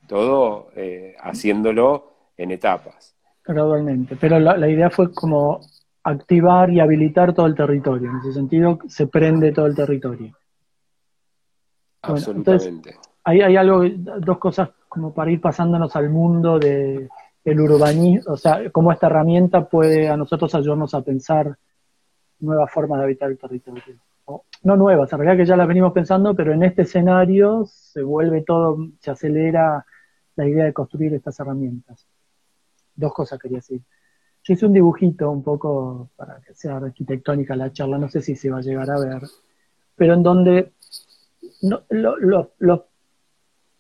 [0.07, 3.16] todo eh, haciéndolo en etapas
[3.47, 4.15] gradualmente.
[4.19, 5.61] Pero la, idea fue como
[6.03, 8.11] activar y habilitar todo el territorio.
[8.11, 10.33] En ese sentido, se prende todo el territorio.
[12.01, 12.95] Absolutamente.
[13.23, 13.83] hay, hay algo,
[14.19, 17.09] dos cosas como para ir pasándonos al mundo de
[17.43, 21.57] el urbanismo, o sea, cómo esta herramienta puede a nosotros ayudarnos a pensar
[22.39, 23.83] nuevas formas de habitar el territorio.
[24.63, 28.41] no nuevas, en realidad que ya las venimos pensando, pero en este escenario se vuelve
[28.41, 29.85] todo, se acelera
[30.35, 32.05] la idea de construir estas herramientas
[32.97, 33.81] dos cosas quería decir.
[34.43, 38.35] Yo hice un dibujito un poco para que sea arquitectónica la charla, no sé si
[38.35, 39.21] se va a llegar a ver,
[39.95, 40.71] pero en donde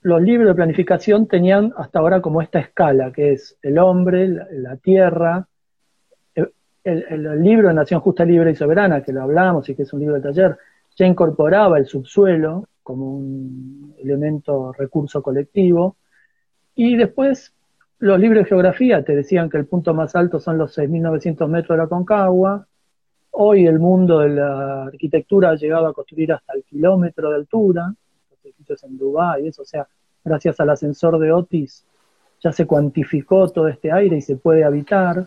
[0.01, 4.77] los libros de planificación tenían hasta ahora como esta escala, que es el hombre, la,
[4.77, 5.47] tierra,
[6.83, 9.99] el, libro de Nación Justa, Libre y Soberana, que lo hablamos y que es un
[9.99, 10.57] libro de taller,
[10.95, 15.97] ya incorporaba el subsuelo como un elemento recurso colectivo,
[16.73, 17.53] y después
[17.99, 21.77] los libros de geografía te decían que el punto más alto son los 6.900 metros
[21.77, 22.67] de la Concagua,
[23.31, 27.93] hoy el mundo de la arquitectura ha llegado a construir hasta el kilómetro de altura,
[28.29, 29.87] los edificios en Dubái, eso, o sea,
[30.23, 31.85] gracias al ascensor de Otis
[32.43, 35.25] ya se cuantificó todo este aire y se puede habitar.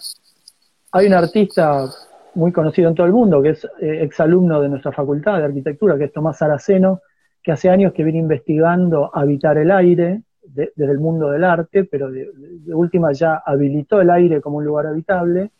[0.92, 1.86] Hay un artista
[2.34, 5.98] muy conocido en todo el mundo, que es eh, exalumno de nuestra facultad de arquitectura,
[5.98, 7.00] que es Tomás Saraceno,
[7.42, 10.22] que hace años que viene investigando habitar el aire
[10.54, 12.30] desde el mundo del arte, pero de,
[12.74, 15.50] última ya habilitó el aire como un lugar habitable.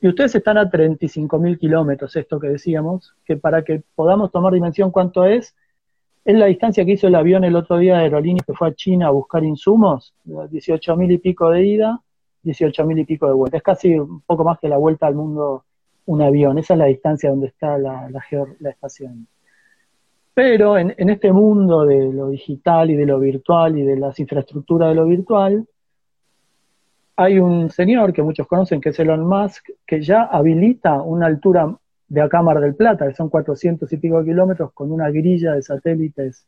[0.00, 4.90] Y ustedes están a 35.000 kilómetros, esto que decíamos, que para que podamos tomar dimensión
[4.90, 5.54] cuánto es,
[6.24, 8.74] es la distancia que hizo el avión el otro día de aerolínea que fue a
[8.74, 12.02] China a buscar insumos, 18.000 y pico de ida,
[12.44, 13.56] 18.000 y pico de vuelta.
[13.56, 15.64] Es casi un poco más que la vuelta al mundo
[16.06, 16.58] un avión.
[16.58, 19.26] Esa es la distancia donde está la, la, estación.
[20.36, 24.20] Pero en, en, este mundo de lo digital y de lo virtual y de las
[24.20, 25.66] infraestructuras de lo virtual,
[27.16, 31.74] hay un señor que muchos conocen, que es Elon Musk, que ya habilita una altura
[32.08, 35.62] de acá Mar del Plata, que son 400 y pico kilómetros, con una grilla de
[35.62, 36.46] satélites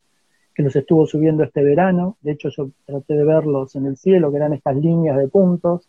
[0.54, 2.18] que los estuvo subiendo este verano.
[2.20, 5.88] De hecho, yo traté de verlos en el cielo, que eran estas líneas de puntos,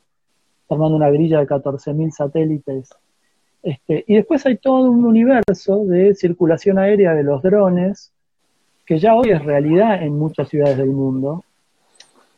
[0.69, 2.91] formando una grilla de 14.000 satélites
[3.61, 8.11] este, y después hay todo un universo de circulación aérea de los drones,
[8.85, 11.43] que ya hoy es realidad en muchas ciudades del mundo.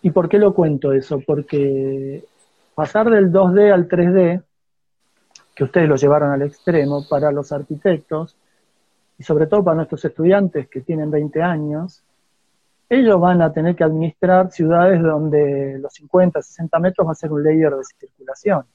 [0.02, 1.22] ¿Y por qué lo cuento eso?
[1.26, 2.26] Porque
[2.74, 4.44] pasar del 2D al 3D,
[5.56, 8.36] que ustedes lo llevaron al extremo, para los arquitectos,
[9.20, 12.04] y sobre todo para nuestros estudiantes que tienen 20 años,
[12.90, 17.32] ellos van a tener que administrar ciudades donde los 50, 60 metros va a ser
[17.32, 18.66] un layer de circulación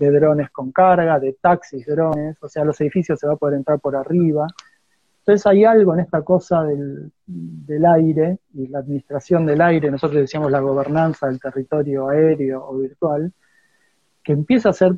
[0.00, 3.58] de drones con carga, de taxis drones, o sea, los edificios se va a poder
[3.58, 4.46] entrar por arriba.
[5.18, 7.12] Entonces hay algo en esta cosa del,
[7.94, 13.30] aire y la administración del aire, nosotros decíamos la gobernanza del territorio aéreo o virtual,
[14.24, 14.92] que empieza a ser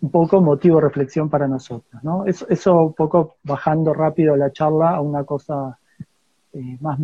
[0.00, 2.02] un poco motivo de reflexión para nosotros.
[2.02, 2.26] ¿no?
[2.26, 5.78] Eso, un poco bajando rápido la charla a una cosa
[6.52, 6.98] eh, más,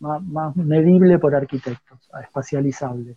[0.00, 3.16] más medible por arquitectos, espacializable.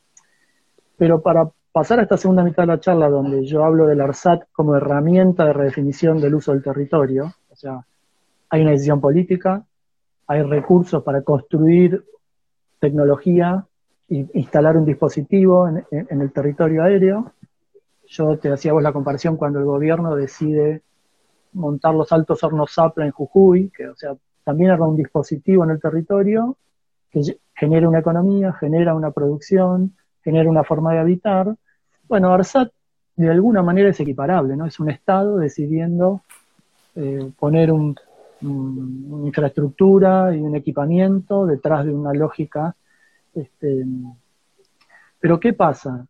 [0.95, 4.49] Pero para pasar a esta segunda mitad de la charla donde yo hablo del ARSAT
[4.51, 7.85] como herramienta de redefinición del uso del territorio, o sea,
[8.49, 9.63] hay una decisión política,
[10.27, 12.03] hay recursos para construir
[12.81, 13.65] tecnología
[14.09, 17.31] e instalar un dispositivo en, el territorio aéreo.
[18.07, 20.81] Yo te hacía vos la comparación cuando el gobierno decide
[21.53, 25.69] montar los altos hornos Zapla en Jujuy, que o sea, también era un dispositivo en
[25.69, 26.57] el territorio
[27.09, 27.21] que
[27.55, 31.55] genera una economía, genera una producción, genera una forma de habitar.
[32.09, 32.71] Bueno, ARSAT
[33.15, 34.65] de alguna manera es equiparable, ¿no?
[34.65, 36.23] Es un Estado decidiendo
[36.95, 37.93] eh, poner una
[39.25, 42.75] infraestructura y un equipamiento detrás de una lógica.
[43.35, 43.85] Este,
[45.19, 46.07] pero ¿qué pasa?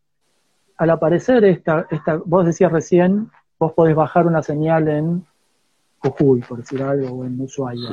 [0.77, 5.25] Al aparecer esta, esta, vos decías recién, vos podés bajar una señal en
[5.97, 7.89] Jujuy, por decir algo, o en Ushuaia.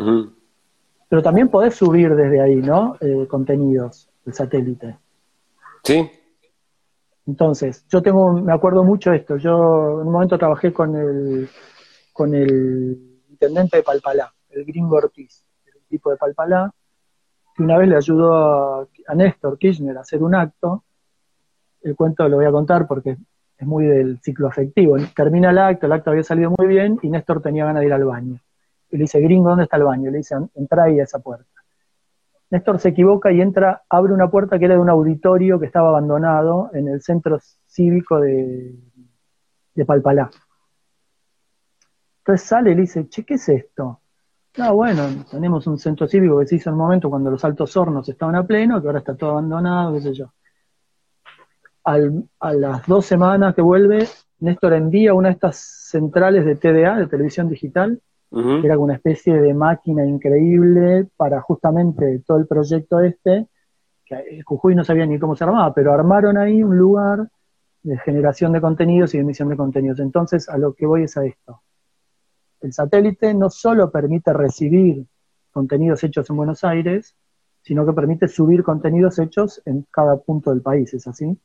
[1.08, 2.96] Pero también podés subir desde ahí, ¿no?
[3.00, 4.96] Eh, contenidos, el satélite.
[5.82, 6.08] Sí.
[7.26, 9.36] Entonces, yo tengo, me acuerdo mucho esto.
[9.36, 11.48] Yo en un momento trabajé con el,
[12.12, 16.72] con el intendente de Palpalá, el gringo Ortiz, el tipo de Palpalá,
[17.54, 20.84] que una vez le ayudó a, Néstor Kirchner a hacer un acto.
[21.82, 23.16] El cuento lo voy a contar porque
[23.58, 24.96] es muy del ciclo afectivo.
[25.14, 27.92] Termina el acto, el acto había salido muy bien y Néstor tenía ganas de ir
[27.92, 28.38] al baño.
[28.90, 30.10] Y le dice, gringo, ¿dónde está el baño?
[30.10, 31.55] le dice, entra ahí a esa puerta.
[32.50, 35.88] Néstor se equivoca y entra, abre una puerta que era de un auditorio que estaba
[35.88, 38.74] abandonado en el centro cívico de,
[39.87, 40.30] Palpalá.
[42.18, 44.00] Entonces sale y le dice, che, ¿qué es esto?
[44.59, 47.76] No, bueno, tenemos un centro cívico que se hizo en un momento cuando los altos
[47.76, 50.32] hornos estaban a pleno, que ahora está todo abandonado, qué sé yo.
[51.84, 57.07] a las dos semanas que vuelve, Néstor envía una de estas centrales de TDA, de
[57.07, 58.01] televisión digital,
[58.31, 63.47] era como una especie de máquina increíble para justamente todo el proyecto este,
[64.05, 67.29] que Jujuy no sabía ni cómo se armaba, pero armaron ahí un lugar
[67.83, 70.01] de generación de contenidos y de emisión de contenidos.
[70.01, 71.62] Entonces, a lo que voy es a esto.
[72.61, 75.07] El satélite no solo permite recibir
[75.53, 77.14] contenidos hechos en Buenos Aires,
[77.62, 81.37] sino que permite subir contenidos hechos en cada punto del país, ¿es así?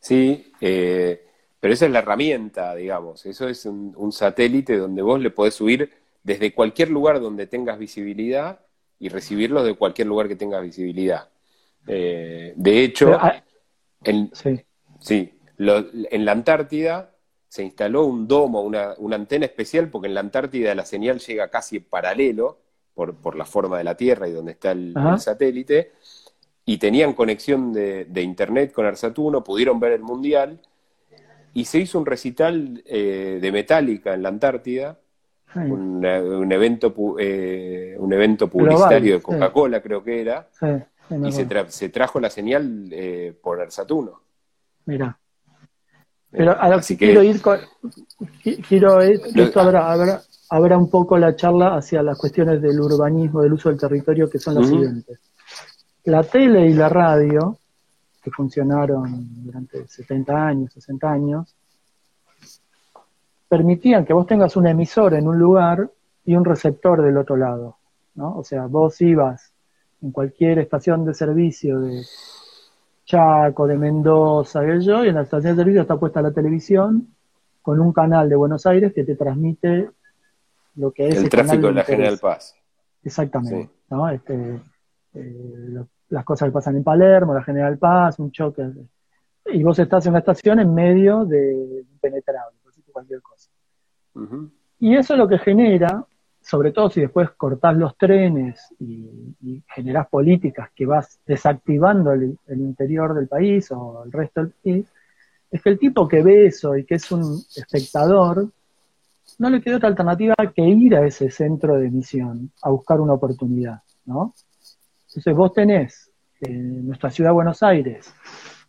[0.00, 1.27] Sí, eh,
[1.60, 3.26] pero esa es la herramienta, digamos.
[3.26, 5.92] Eso es un, satélite donde vos le podés subir
[6.22, 8.60] desde cualquier lugar donde tengas visibilidad
[8.98, 11.28] y recibirlos de cualquier lugar que tenga visibilidad.
[11.86, 13.42] Eh, de hecho, ah,
[14.04, 14.30] en,
[15.00, 15.32] sí.
[15.58, 17.10] en la Antártida
[17.48, 21.80] se instaló un domo, una, antena especial, porque en la Antártida la señal llega casi
[21.80, 22.58] paralelo
[22.94, 25.92] por, por la forma de la Tierra y donde está el, satélite,
[26.66, 30.60] y tenían conexión de, internet con Arsatuno, pudieron ver el Mundial,
[31.58, 34.96] y se hizo un recital eh, de Metallica en la Antártida,
[35.56, 36.04] un,
[36.52, 40.48] evento, eh, un evento publicitario de Coca-Cola, creo que era,
[41.10, 44.22] y se, trajo la señal eh, por Arsatuno.
[44.86, 45.18] Mira.
[46.30, 47.58] Pero a lo que quiero ir con,
[48.68, 53.68] quiero ir, esto habrá, un poco la charla hacia las cuestiones del urbanismo, del uso
[53.68, 55.18] del territorio, que son las siguientes.
[56.04, 57.58] La tele y la radio,
[58.22, 61.54] que funcionaron durante 70 años, 60 años,
[63.48, 65.90] permitían que vos tengas un emisor en un lugar
[66.24, 67.78] y un receptor del otro lado,
[68.14, 68.36] ¿no?
[68.36, 69.52] O sea, vos ibas
[70.02, 72.02] en cualquier estación de servicio de
[73.04, 77.08] Chaco, de Mendoza, yo, y en la estación de servicio está puesta la televisión
[77.62, 79.90] con un canal de Buenos Aires que te transmite
[80.76, 82.54] lo que es el, tráfico de la General Paz.
[83.02, 84.08] Exactamente, ¿no?
[84.10, 84.60] Este,
[85.14, 88.66] eh, las cosas que pasan en Palermo, la General Paz, un choque.
[89.46, 92.56] Y vos estás en una estación en medio de impenetrable,
[92.92, 93.50] cualquier cosa.
[94.80, 96.04] Y eso es lo que genera
[96.48, 103.14] sobre todo si después cortás los trenes y, generás políticas que vas desactivando el, interior
[103.14, 104.86] del país o el resto del país,
[105.50, 108.48] es que el tipo que ve eso y que es un espectador,
[109.38, 113.12] no le queda otra alternativa que ir a ese centro de emisión a buscar una
[113.12, 114.34] oportunidad, ¿no?
[115.08, 118.14] Entonces vos tenés en eh, nuestra ciudad de Buenos Aires,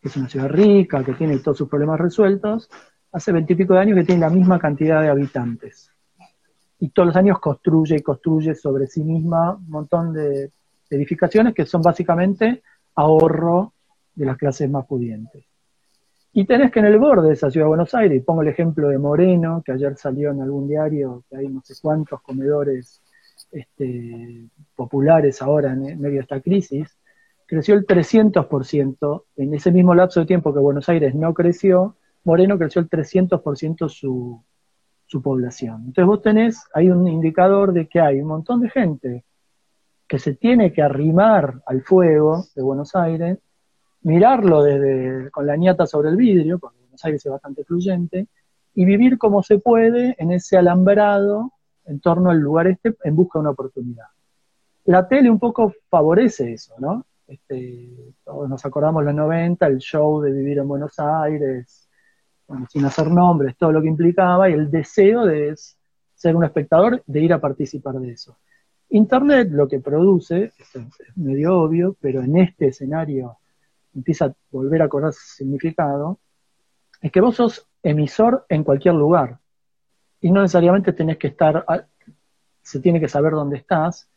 [0.02, 2.70] que es una ciudad rica, que tiene todos sus problemas resueltos,
[3.12, 5.92] hace veintipico de años que tiene la misma cantidad de habitantes
[6.80, 10.52] y todos los años construye y construye sobre sí misma un montón de
[10.90, 12.64] edificaciones que son básicamente
[12.96, 13.74] ahorro
[14.16, 15.46] de las clases más pudientes.
[16.32, 18.48] Y tenés que en el borde de esa ciudad de Buenos Aires, y pongo el
[18.48, 23.02] ejemplo de Moreno, que ayer salió en algún diario, que hay no sé cuántos comedores
[23.52, 26.98] este, populares ahora en medio de esta crisis,
[27.46, 32.58] creció el 300%, en ese mismo lapso de tiempo que Buenos Aires no creció, Moreno
[32.58, 34.44] creció el 300% su,
[35.06, 35.86] su población.
[35.88, 39.26] Entonces vos tenés, hay un indicador de que hay un montón de gente
[40.08, 43.40] que se tiene que arrimar al fuego de Buenos Aires,
[44.02, 48.28] mirarlo desde, con la ñata sobre el vidrio, porque Buenos Aires es bastante fluyente,
[48.74, 51.54] y vivir como se puede en ese alambrado
[51.90, 54.06] en torno al lugar este en busca de una oportunidad.
[54.86, 57.06] La tele un poco favorece eso, ¿no?
[57.28, 61.90] Este, todos nos acordamos los 90, el show de vivir en Buenos Aires,
[62.70, 65.56] sin hacer nombres, todo lo que implicaba y el deseo de
[66.16, 68.38] ser un espectador, de ir a participar de eso.
[68.90, 70.74] Internet lo que produce, es
[71.16, 73.38] medio obvio, pero en este escenario
[73.94, 76.20] empieza a volver a cobrar significado,
[77.02, 79.39] es que vos sos emisor en cualquier lugar
[80.22, 81.66] y no necesariamente tenés que estar,
[82.62, 84.10] se tiene que saber dónde estás,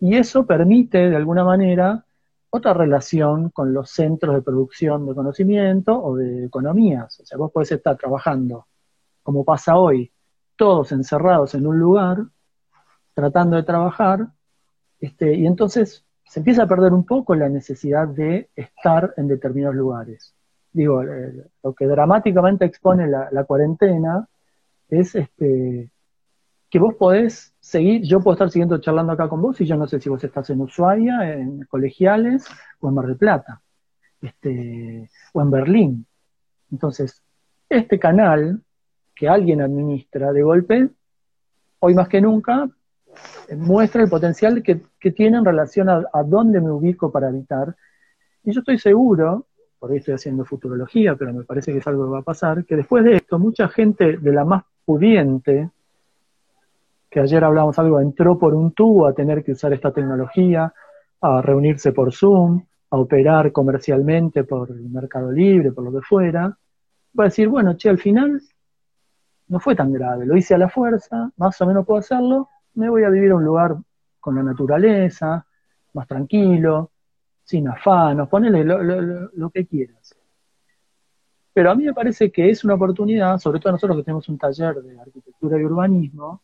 [0.00, 2.04] y eso permite de alguna manera
[2.50, 7.18] otra relación con los centros de producción de conocimiento o de economías.
[7.20, 8.66] O sea, vos podés estar trabajando,
[9.22, 10.12] como pasa hoy,
[10.56, 12.18] todos encerrados en un lugar,
[13.12, 14.28] tratando de trabajar,
[15.00, 19.76] este, y entonces se empieza a perder un poco la necesidad de estar en determinados
[19.76, 20.34] lugares.
[20.72, 24.28] Digo, eh, lo que dramáticamente expone la, la cuarentena
[24.94, 25.90] es este,
[26.74, 29.86] que vos podés seguir, yo puedo estar siguiendo charlando acá con vos y yo no
[29.86, 32.46] sé si vos estás en Ushuaia, en Colegiales
[32.80, 33.62] o en Mar del Plata,
[34.20, 36.06] este, o en Berlín.
[36.72, 37.22] Entonces,
[37.68, 38.60] este canal
[39.14, 40.88] que alguien administra de golpe,
[41.78, 42.68] hoy más que nunca,
[43.56, 44.82] muestra el potencial que,
[45.12, 47.76] tiene en relación a, a, dónde me ubico para habitar.
[48.42, 49.46] Y yo estoy seguro,
[49.78, 52.64] por ahí estoy haciendo futurología, pero me parece que es algo que va a pasar,
[52.64, 55.70] que después de esto, mucha gente de la más pudiente,
[57.10, 60.72] que ayer hablamos algo, entró por un tubo a tener que usar esta tecnología,
[61.20, 66.56] a reunirse por Zoom, a operar comercialmente por el Mercado Libre, por lo que fuera,
[67.18, 68.40] va a decir, bueno, che, al final
[69.48, 72.88] no fue tan grave, lo hice a la fuerza, más o menos puedo hacerlo, me
[72.88, 73.76] voy a vivir a un lugar
[74.18, 75.46] con la naturaleza,
[75.92, 76.90] más tranquilo,
[77.44, 80.16] sin afanos, ponele lo, lo que quieras.
[81.54, 84.36] Pero a mí me parece que es una oportunidad, sobre todo nosotros que tenemos un
[84.36, 86.42] taller de arquitectura y urbanismo,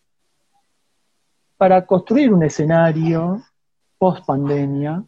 [1.56, 3.42] para construir un escenario
[3.98, 5.04] post pandemia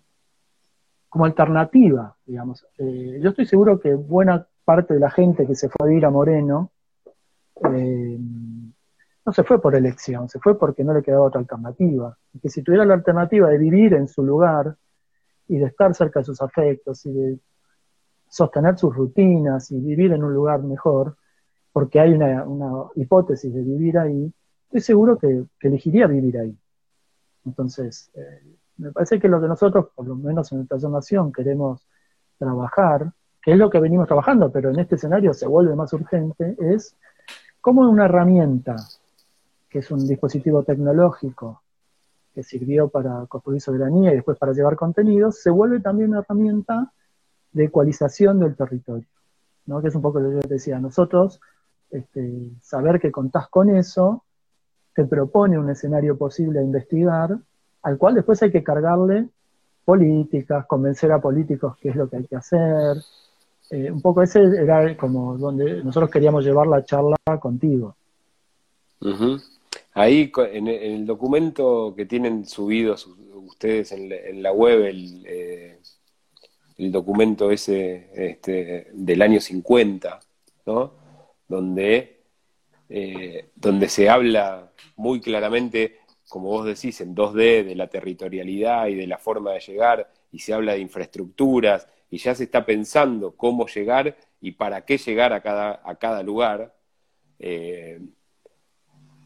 [1.08, 2.66] como alternativa, digamos.
[2.78, 6.04] Eh, yo estoy seguro que buena parte de la gente que se fue a vivir
[6.04, 6.72] a Moreno,
[7.72, 8.18] eh,
[9.24, 12.18] no se fue por elección, se fue porque no le quedaba otra alternativa.
[12.34, 14.74] Y que si tuviera la alternativa de vivir en su lugar
[15.46, 17.38] y de estar cerca de sus afectos y de
[18.32, 21.18] sostener sus rutinas y vivir en un lugar mejor,
[21.70, 22.46] porque hay una,
[22.94, 24.32] hipótesis de vivir ahí,
[24.64, 26.56] estoy seguro que, elegiría vivir ahí.
[27.44, 31.86] Entonces, eh, me parece que lo que nosotros, por lo menos en nuestra nación, queremos
[32.38, 33.12] trabajar,
[33.42, 36.96] que es lo que venimos trabajando, pero en este escenario se vuelve más urgente, es
[37.60, 38.76] cómo una herramienta
[39.68, 41.62] que es un dispositivo tecnológico
[42.34, 46.90] que sirvió para construir soberanía y después para llevar contenidos, se vuelve también una herramienta
[47.52, 49.06] de ecualización del territorio,
[49.66, 49.80] ¿no?
[49.80, 50.78] que es un poco lo que yo decía.
[50.78, 51.40] Nosotros,
[51.90, 54.24] este, saber que contás con eso,
[54.94, 57.36] te propone un escenario posible a investigar,
[57.82, 59.28] al cual después hay que cargarle
[59.84, 62.96] políticas, convencer a políticos qué es lo que hay que hacer.
[63.70, 67.96] Eh, un poco ese era como donde nosotros queríamos llevar la charla contigo.
[69.94, 75.78] Ahí en, el documento que tienen subidos ustedes en la, web, el, eh,
[76.84, 80.20] el, documento ese este, del año 50,
[80.66, 80.94] ¿no?
[81.48, 82.20] donde,
[82.88, 88.94] eh, donde se habla muy claramente, como vos decís, en 2D de la territorialidad y
[88.94, 93.34] de la forma de llegar, y se habla de infraestructuras, y ya se está pensando
[93.36, 96.74] cómo llegar y para qué llegar a cada, a cada lugar.
[97.38, 98.00] Eh,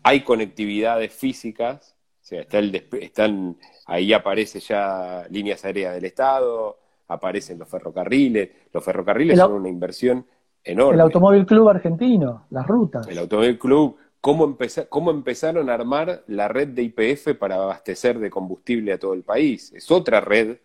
[0.05, 6.79] hay conectividades físicas, o sea, está el están, ahí aparece ya líneas aéreas del Estado,
[7.09, 10.27] aparecen los ferrocarriles, los ferrocarriles son una inversión
[10.63, 10.95] enorme.
[10.95, 13.07] El Automóvil Club argentino, las rutas.
[13.09, 14.57] El Automóvil Club, cómo,
[14.89, 19.23] cómo empezaron a armar la red de IPF para abastecer de combustible a todo el
[19.23, 19.73] país.
[19.75, 20.59] Es otra red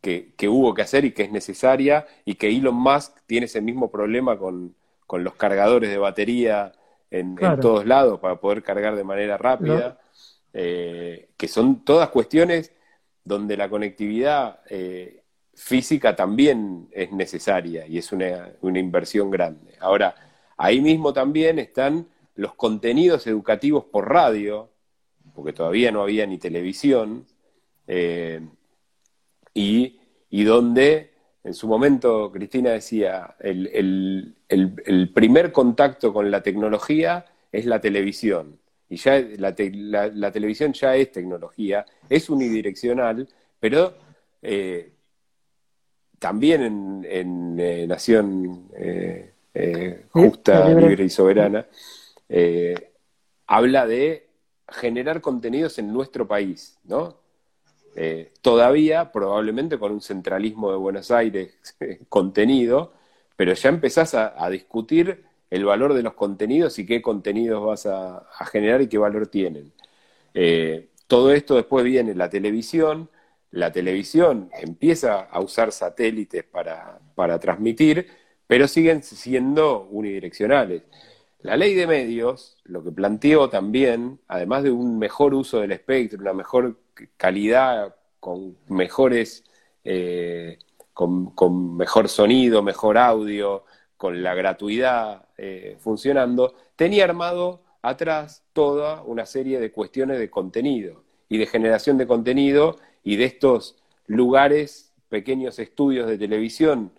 [0.00, 3.90] que, hubo que hacer y que es necesaria y que Elon Musk tiene ese mismo
[3.90, 4.74] problema con,
[5.06, 6.72] con los cargadores de batería
[7.10, 9.98] en, todos lados para poder cargar de manera rápida,
[10.52, 12.72] eh, que son todas cuestiones
[13.24, 15.23] donde la conectividad eh,
[15.56, 19.74] física también es necesaria y es una, inversión grande.
[19.80, 20.14] Ahora,
[20.56, 24.70] ahí mismo también están los contenidos educativos por radio,
[25.34, 27.26] porque todavía no había ni televisión,
[27.86, 28.40] eh,
[29.52, 30.00] y,
[30.30, 34.34] y donde en su momento, Cristina decía, el,
[35.14, 38.58] primer contacto con la tecnología es la televisión.
[38.88, 43.28] Y ya la, televisión ya es tecnología, es unidireccional,
[43.60, 43.94] pero
[44.40, 44.92] eh,
[46.18, 51.66] también en, eh, Nación eh, Justa, Libre y Soberana,
[53.46, 54.28] habla de
[54.68, 57.24] generar contenidos en nuestro país, ¿no?
[57.96, 61.54] Eh, todavía probablemente con un centralismo de Buenos Aires
[62.08, 62.92] contenido,
[63.36, 68.26] pero ya empezás a, discutir el valor de los contenidos y qué contenidos vas a,
[68.50, 69.72] generar y qué valor tienen.
[70.34, 73.08] Eh, todo esto después viene la televisión,
[73.54, 78.08] la televisión empieza a usar satélites para, para transmitir,
[78.48, 80.82] pero siguen siendo unidireccionales.
[81.40, 86.18] La ley de medios, lo que planteó también, además de un mejor uso del espectro,
[86.20, 86.80] una mejor
[87.16, 89.44] calidad, con mejores,
[89.84, 90.58] eh,
[90.92, 93.64] con, mejor sonido, mejor audio,
[93.96, 101.04] con la gratuidad eh, funcionando, tenía armado atrás toda una serie de cuestiones de contenido
[101.28, 103.76] y de generación de contenido y de estos
[104.06, 106.92] lugares, pequeños estudios de televisión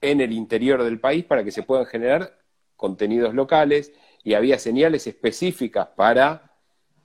[0.00, 2.38] en el interior del país para que se puedan generar
[2.76, 3.92] contenidos locales
[4.24, 6.50] y había señales específicas para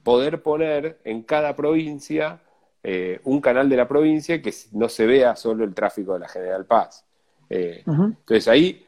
[0.04, 2.42] poder poner en cada provincia
[2.82, 6.30] eh, un canal de la provincia que no se vea solo el tráfico de la
[6.30, 7.06] General Paz.
[7.50, 8.88] Eh, entonces ahí,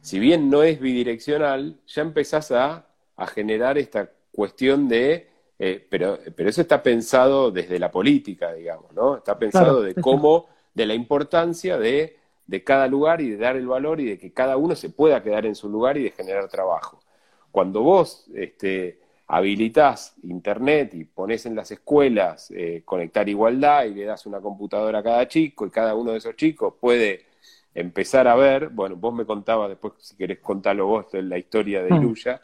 [0.00, 2.86] si bien no es bidireccional, ya empezás a,
[3.34, 5.29] generar esta cuestión de,
[5.62, 9.18] eh, pero, pero eso está pensado desde la política, digamos, ¿no?
[9.18, 13.66] Está pensado de cómo, de la importancia de, de cada lugar y de dar el
[13.66, 16.48] valor y de que cada uno se pueda quedar en su lugar y de generar
[16.48, 17.02] trabajo.
[17.50, 24.06] Cuando vos este, habilitas internet y pones en las escuelas eh, conectar igualdad y le
[24.06, 27.26] das una computadora a cada chico y cada uno de esos chicos puede
[27.74, 31.90] empezar a ver, bueno, vos me contabas después, si querés contarlo vos, la historia de
[31.90, 31.96] mm.
[31.96, 32.40] Iruya,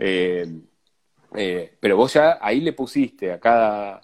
[0.00, 0.48] eh,
[1.36, 4.00] eh, pero vos ya ahí le pusiste a cada,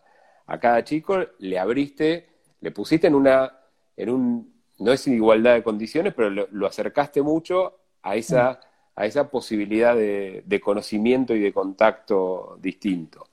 [0.47, 2.29] a cada chico, le abriste,
[2.61, 3.59] le pusiste en una,
[3.97, 8.53] en un, no es igualdad de condiciones, pero lo, acercaste mucho a esa...
[8.53, 13.27] Mm a esa posibilidad de, conocimiento y de contacto distinto.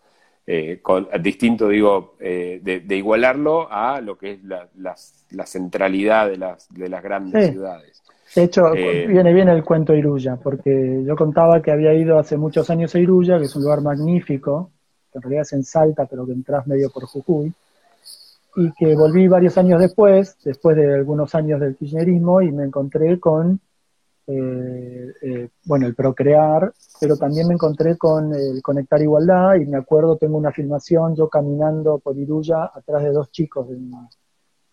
[0.48, 0.82] Eh,
[1.22, 7.04] distinto, digo, eh, de, igualarlo a lo que es la, centralidad de las, de las
[7.04, 8.04] grandes ciudades.
[8.40, 12.38] De hecho, eh, viene bien el cuento Iruya, porque yo contaba que había ido hace
[12.38, 14.72] muchos años a Iruya, que es un lugar magnífico,
[15.12, 17.52] que en realidad es en Salta, pero que entras medio por Jujuy,
[18.56, 23.20] y que volví varios años después, después de algunos años del kirchnerismo, y me encontré
[23.20, 23.60] con,
[24.28, 26.72] eh, eh, bueno, el procrear,
[27.02, 31.28] pero también me encontré con el conectar igualdad, y me acuerdo, tengo una filmación, yo
[31.28, 33.76] caminando por Iruya, atrás de dos chicos de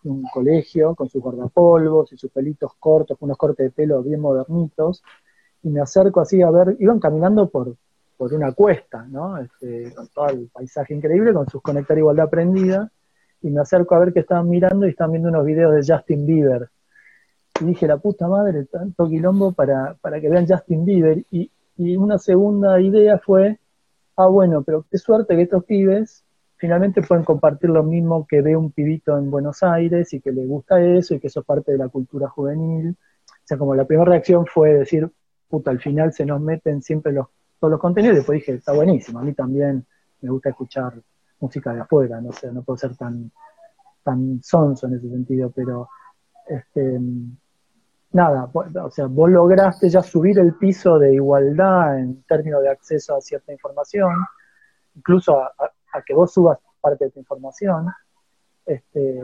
[0.03, 5.03] un colegio con sus guardapolvos y sus pelitos cortos, unos cortes de pelo bien modernitos,
[5.63, 7.75] y me acerco así a ver, iban caminando por,
[8.15, 9.37] por una cuesta, ¿no?
[9.37, 12.91] Este, con todo el paisaje increíble, con sus conectar igualdad prendida,
[13.41, 16.25] y me acerco a ver que estaban mirando y estaban viendo unos videos de Justin
[16.25, 16.69] Bieber.
[17.61, 21.23] Y dije, la puta madre, tanto quilombo para, para que vean Justin Bieber.
[21.31, 23.59] Y, y una segunda idea fue,
[24.15, 26.23] ah, bueno, pero qué suerte que estos pibes
[26.57, 30.45] finalmente pueden compartir lo mismo que ve un pibito en Buenos Aires y que le
[30.45, 32.97] gusta eso y que eso es parte de la cultura juvenil.
[33.29, 35.09] O sea, como la primera reacción fue decir,
[35.47, 37.27] puta, al final se nos meten siempre los,
[37.59, 39.85] todos los contenidos y después dije, está buenísimo, a mí también
[40.21, 40.93] me gusta escuchar
[41.39, 43.31] música de afuera, no sé, no puedo ser tan,
[44.03, 45.87] tan sonso en ese sentido, pero
[46.47, 46.99] este,
[48.11, 53.15] nada, o sea, vos lograste ya subir el piso de igualdad en términos de acceso
[53.15, 54.13] a cierta información,
[54.95, 55.51] incluso a,
[56.05, 57.87] que vos subas parte de tu información.
[58.65, 59.21] Este,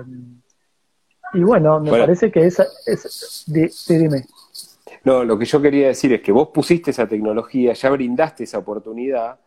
[1.33, 4.25] y bueno, me parece que esa es, dime.
[5.03, 8.59] No, lo que yo quería decir es que vos pusiste esa tecnología, ya brindaste esa
[8.59, 9.39] oportunidad,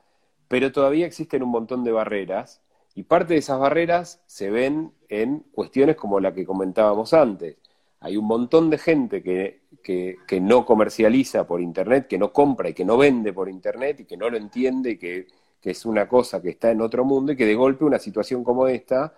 [0.49, 2.61] pero todavía existen un montón de barreras
[2.95, 7.57] y parte de esas barreras se ven en cuestiones como la que comentábamos antes.
[8.01, 12.69] Hay un montón de gente que, que, que no comercializa por Internet, que no compra
[12.69, 15.27] y que no vende por Internet y que no lo entiende y que
[15.67, 18.45] que es una cosa que está en otro mundo y que de golpe una situación
[18.45, 19.13] como esta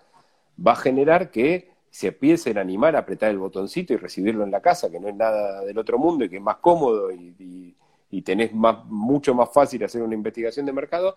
[0.65, 4.49] va a generar que se empiecen a animar a apretar el botoncito y recibirlo en
[4.49, 7.75] la casa, que no es nada del otro mundo y que es más cómodo y,
[8.23, 11.15] tenés más, mucho más fácil hacer una investigación de mercado,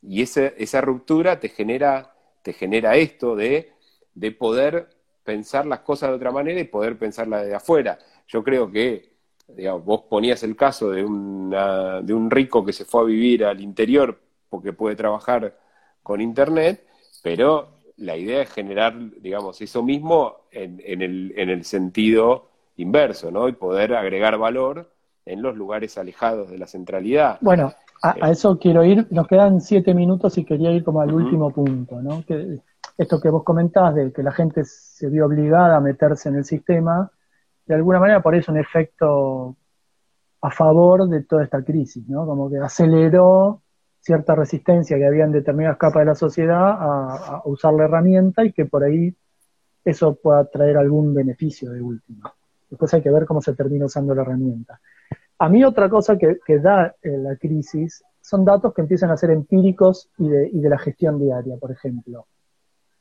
[0.00, 3.74] y esa, esa ruptura te genera, te genera esto de,
[4.14, 4.88] de poder
[5.24, 7.98] pensar las cosas de otra manera y poder pensarlas de afuera.
[8.26, 9.10] Yo creo que
[9.46, 13.60] digamos, vos ponías el caso de, de un rico que se fue a vivir al
[13.60, 15.56] interior porque puede trabajar
[16.02, 16.84] con Internet,
[17.22, 23.48] pero la idea es generar, digamos, eso mismo en, el, en el sentido inverso, ¿no?
[23.48, 24.90] Y poder agregar valor
[25.26, 27.38] en los lugares alejados de la centralidad.
[27.40, 27.72] Bueno,
[28.02, 31.50] a, eh, eso quiero ir, nos quedan siete minutos y quería ir como al último
[31.50, 32.24] punto, ¿no?
[32.26, 32.60] Que,
[32.96, 36.44] esto que vos comentás de que la gente se vio obligada a meterse en el
[36.44, 37.10] sistema,
[37.66, 39.56] de alguna manera por eso un efecto
[40.42, 42.26] a favor de toda esta crisis, ¿no?
[42.26, 43.62] Como que aceleró
[44.00, 48.52] cierta resistencia que había en determinadas capas de la sociedad a, usar la herramienta y
[48.52, 49.14] que por ahí
[49.84, 52.32] eso pueda traer algún beneficio de última.
[52.68, 54.80] Después hay que ver cómo se termina usando la herramienta.
[55.38, 59.30] A mí otra cosa que, da eh, la crisis son datos que empiezan a ser
[59.30, 62.26] empíricos y de, y de la gestión diaria, por ejemplo.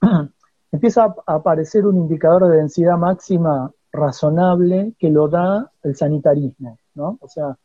[0.71, 7.17] Empieza a aparecer un indicador de densidad máxima razonable que lo da el sanitarismo, ¿no?
[7.21, 7.57] O sea,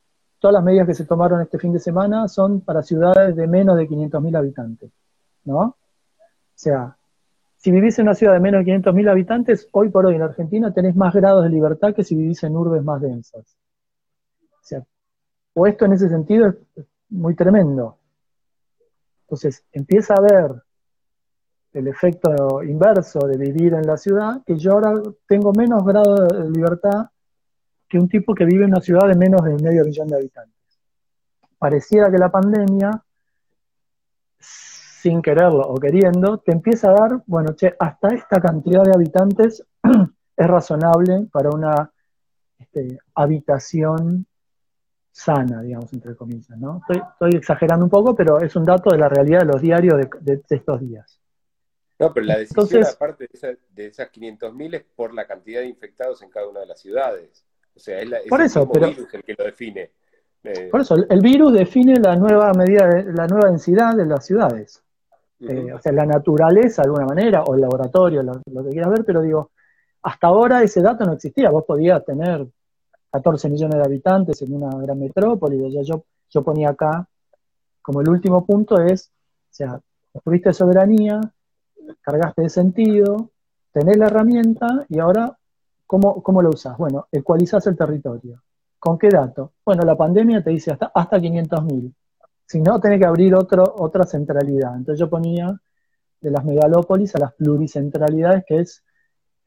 [0.45, 3.79] todas las medidas que se tomaron este fin de semana son para ciudades de menos
[3.79, 4.91] de 500.000 habitantes,
[5.45, 5.59] ¿no?
[5.59, 5.77] O
[6.55, 6.99] sea,
[7.57, 10.71] si vivís en una ciudad de menos de 500.000 habitantes, hoy por hoy en Argentina
[10.71, 13.57] tenés más grados de libertad que si vivís en urbes más densas.
[14.53, 14.85] O sea,
[15.55, 17.97] o esto en ese sentido es muy tremendo.
[19.23, 20.63] Entonces, empieza a ver
[21.73, 24.93] el efecto inverso de vivir en la ciudad, que yo ahora
[25.27, 27.07] tengo menos grado de libertad
[27.95, 30.81] que un tipo que vive en una ciudad de menos de medio millón de habitantes.
[31.57, 32.91] Pareciera que la pandemia,
[34.41, 39.65] sin quererlo o queriendo, te empieza a dar, bueno, che, hasta esta cantidad de habitantes
[40.37, 41.93] es razonable para una
[42.59, 44.27] este, habitación
[45.13, 46.83] sana, digamos, entre comillas, ¿no?
[46.89, 50.43] Estoy, exagerando un poco, pero es un dato de la realidad de los diarios de,
[50.51, 51.21] estos días.
[52.01, 56.23] No, pero la decisión, aparte de, de esas 500.000, es por la cantidad de infectados
[56.23, 57.45] en cada una de las ciudades.
[57.77, 59.91] O sea, es, por el eso, virus el que lo define.
[60.45, 64.25] Eh, por eso, el virus define la nueva medida, de, la nueva densidad de las
[64.27, 64.83] ciudades.
[65.41, 69.05] Eh, o sea, la naturaleza de alguna manera, o el laboratorio, lo, que quieras ver,
[69.05, 69.51] pero digo,
[70.03, 71.51] hasta ahora ese dato no existía.
[71.51, 72.47] Vos podías tener
[73.11, 75.59] 14 millones de habitantes en una gran metrópoli.
[75.83, 77.07] yo, yo ponía acá,
[77.83, 79.11] como el último punto es,
[79.51, 79.81] o sea,
[80.25, 81.21] tuviste soberanía,
[82.01, 83.31] cargaste de sentido,
[83.73, 85.37] tenés la herramienta y ahora
[85.87, 86.77] ¿Cómo, ¿Cómo, lo usas?
[86.79, 88.43] Bueno, ecualizas el territorio.
[88.79, 89.53] ¿Con qué dato?
[89.65, 91.95] Bueno, la pandemia te dice hasta, hasta 500.000.
[92.47, 94.77] Si no, tenés que abrir otro, otra centralidad.
[94.77, 95.59] Entonces yo ponía
[96.21, 98.83] de las megalópolis a las pluricentralidades, que es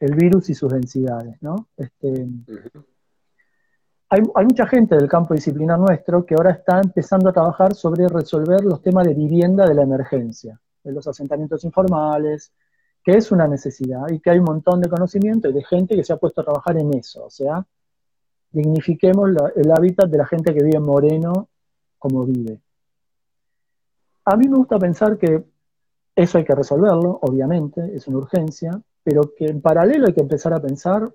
[0.00, 1.68] el virus y sus densidades, ¿no?
[1.76, 2.28] Este,
[4.10, 8.64] hay, mucha gente del campo disciplinar nuestro que ahora está empezando a trabajar sobre resolver
[8.64, 12.52] los temas de vivienda de la emergencia, de los asentamientos informales,
[13.08, 16.04] que es una necesidad y que hay un montón de conocimiento y de gente que
[16.04, 17.24] se ha puesto a trabajar en eso.
[17.24, 17.66] O sea,
[18.50, 21.48] dignifiquemos el hábitat de la gente que vive en Moreno
[21.98, 22.60] como vive.
[24.26, 25.42] A mí me gusta pensar que
[26.14, 30.52] eso hay que resolverlo, obviamente, es una urgencia, pero que en paralelo hay que empezar
[30.52, 31.10] a pensar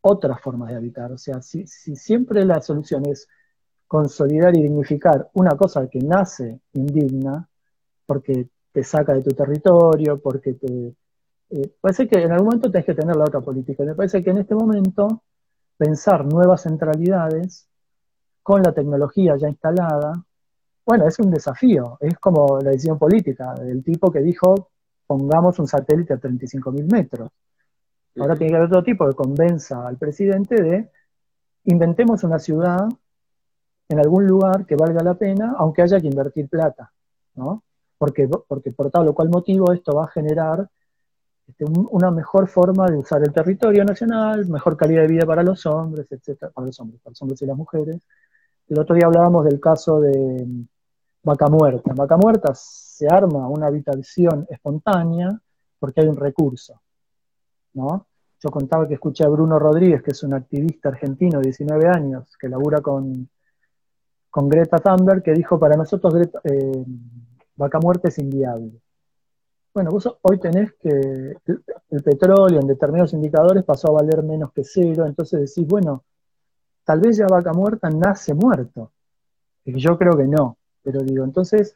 [0.00, 1.12] otras formas de habitar.
[1.12, 3.28] O sea, si, siempre la solución es
[3.86, 7.48] consolidar y dignificar una cosa que nace indigna,
[8.04, 10.96] porque te saca de tu territorio, porque te...
[11.50, 13.84] Eh, parece que en algún momento tenés que tener la otra política.
[13.84, 15.22] Me parece que en este momento
[15.76, 17.68] pensar nuevas centralidades
[18.42, 20.12] con la tecnología ya instalada,
[20.86, 21.96] bueno, es un desafío.
[22.00, 24.70] Es como la decisión política del tipo que dijo,
[25.06, 27.30] pongamos un satélite a 35.000 metros.
[28.18, 30.90] Ahora tiene que haber otro tipo que convenza al presidente de
[31.64, 32.86] inventemos una ciudad
[33.88, 36.92] en algún lugar que valga la pena, aunque haya que invertir plata,
[37.34, 37.64] ¿no?
[37.98, 40.68] Porque, porque por tal o cual motivo esto va a generar
[41.46, 45.66] este, una mejor forma de usar el territorio nacional, mejor calidad de vida para los
[45.66, 48.00] hombres, etcétera, para los hombres, para los hombres y las mujeres.
[48.68, 50.46] El otro día hablábamos del caso de
[51.22, 51.90] Vaca Muerta.
[51.90, 55.38] En Vaca Muerta se arma una habitación espontánea
[55.78, 56.80] porque hay un recurso.
[57.74, 58.06] ¿no?
[58.40, 62.36] Yo contaba que escuché a Bruno Rodríguez, que es un activista argentino de 19 años,
[62.38, 63.28] que labura con,
[64.30, 66.14] con Greta Thunberg, que dijo, para nosotros
[66.44, 66.84] eh,
[67.56, 68.80] vaca muerte es inviable.
[69.74, 74.62] Bueno, vos hoy tenés que el, petróleo en determinados indicadores pasó a valer menos que
[74.62, 76.04] cero, entonces decís, bueno,
[76.84, 78.92] tal vez ya vaca muerta nace muerto.
[79.64, 81.74] Y yo creo que no, pero digo, entonces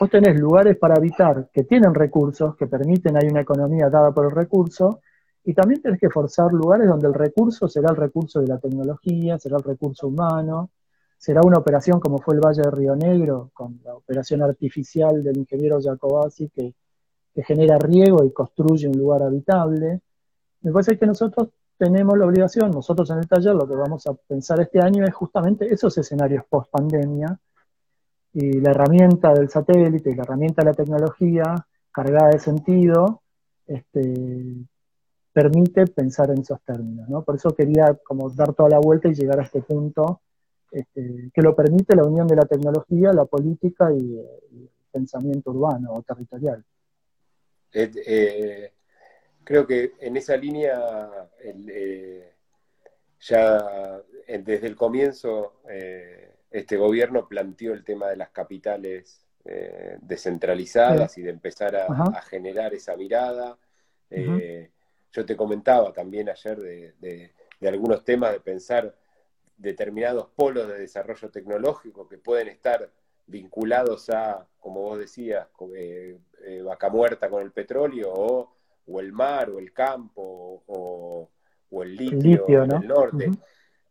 [0.00, 4.24] vos tenés lugares para habitar que tienen recursos, que permiten, hay una economía dada por
[4.24, 5.00] el recurso,
[5.44, 9.38] y también tenés que forzar lugares donde el recurso será el recurso de la tecnología,
[9.38, 10.70] será el recurso humano,
[11.18, 15.36] será una operación como fue el Valle de Río Negro, con la operación artificial del
[15.36, 16.74] ingeniero Jacobasi que,
[17.38, 20.00] que genera riego y construye un lugar habitable.
[20.62, 24.14] Me parece que nosotros tenemos la obligación, nosotros en el taller lo que vamos a
[24.14, 27.38] pensar este año es justamente esos escenarios post pandemia
[28.32, 31.54] y la herramienta del satélite y la herramienta de la tecnología
[31.92, 33.22] cargada de sentido,
[33.68, 34.56] este,
[35.32, 37.08] permite pensar en esos términos.
[37.08, 37.22] ¿no?
[37.22, 40.22] Por eso quería como dar toda la vuelta y llegar a este punto
[40.72, 45.92] este, que lo permite la unión de la tecnología, la política y, el pensamiento urbano
[45.92, 46.64] o territorial.
[47.72, 48.72] Eh,
[49.44, 52.32] creo que en esa línea eh,
[53.20, 59.24] ya desde el comienzo eh, este gobierno planteó el tema de las capitales
[60.02, 63.56] descentralizadas y de empezar a, generar esa mirada.
[64.10, 66.58] Yo te comentaba también ayer
[66.98, 67.32] de,
[67.66, 68.94] algunos temas de pensar
[69.56, 72.90] determinados polos de desarrollo tecnológico que pueden estar
[73.28, 78.12] vinculados a, como vos decías, eh, eh, vaca muerta con el petróleo,
[78.86, 81.28] o, el mar, o el campo, o,
[81.82, 83.30] el litio, en el norte.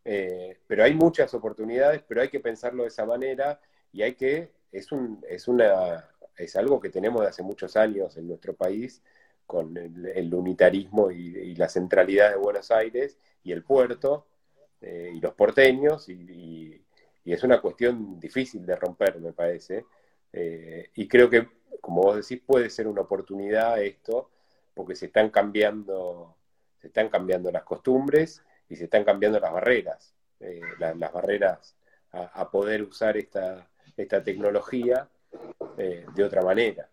[0.03, 3.59] Eh, pero hay muchas oportunidades, pero hay que pensarlo de esa manera
[3.91, 8.17] y hay que, es, un, es, una, es algo que tenemos de hace muchos años
[8.17, 9.03] en nuestro país,
[9.45, 14.27] con el, unitarismo y, la centralidad de Buenos Aires y el puerto
[14.81, 16.81] y los porteños y,
[17.33, 19.85] es una cuestión difícil de romper, me parece.
[20.31, 21.47] Eh, y creo que,
[21.81, 24.29] como vos decís, puede ser una oportunidad esto,
[24.73, 26.35] porque se están cambiando,
[26.79, 31.75] se están cambiando las costumbres y se están cambiando las barreras, eh, las barreras
[32.11, 35.07] a, poder usar esta, esta tecnología
[35.77, 36.89] de otra manera.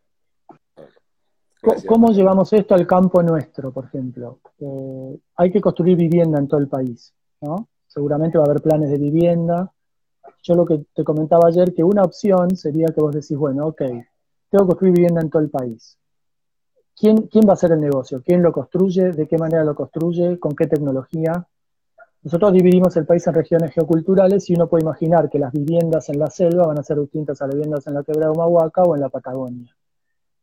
[1.86, 4.40] ¿Cómo llevamos esto al campo nuestro, por ejemplo?
[4.58, 7.68] Eh, hay que construir vivienda en todo el país, ¿no?
[7.86, 9.72] Seguramente va a haber planes de vivienda.
[10.44, 13.78] Yo lo que te comentaba ayer, que una opción sería que vos decís, bueno, ok,
[13.78, 15.98] tengo que construir vivienda en todo el país.
[16.94, 18.22] ¿Quién, ¿Quién va a hacer el negocio?
[18.22, 19.10] ¿Quién lo construye?
[19.12, 20.38] ¿De qué manera lo construye?
[20.38, 21.48] ¿Con qué tecnología?
[22.22, 26.18] Nosotros dividimos el país en regiones geoculturales y uno puede imaginar que las viviendas en
[26.18, 28.94] la selva van a ser distintas a las viviendas en la quebrada de Humahuaca o
[28.94, 29.74] en la Patagonia.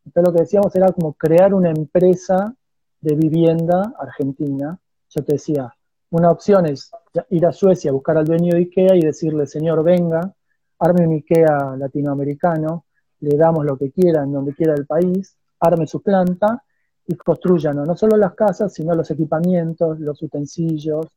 [0.04, 2.56] Entonces lo que decíamos era como crear una empresa
[3.02, 4.80] de vivienda argentina.
[5.10, 5.76] Yo te decía,
[6.10, 6.91] una opción es
[7.30, 10.34] ir a Suecia, buscar al dueño de IKEA y decirle, señor, venga,
[10.80, 12.86] arme un IKEA latinoamericano,
[13.20, 16.64] le damos lo que quiera en donde quiera el país, arme su planta
[17.05, 21.07] y construyan no solo las casas, sino los equipamientos, los utensilios.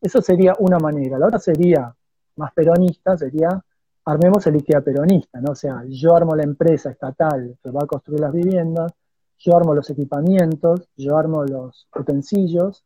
[0.00, 1.18] Eso sería una manera.
[1.18, 1.94] La otra sería,
[2.36, 3.62] más peronista, sería
[4.04, 5.52] armemos el IKEA peronista, ¿no?
[5.52, 8.92] O sea, yo armo la empresa estatal que va a construir las viviendas,
[9.38, 12.84] yo armo los equipamientos, yo armo los utensilios,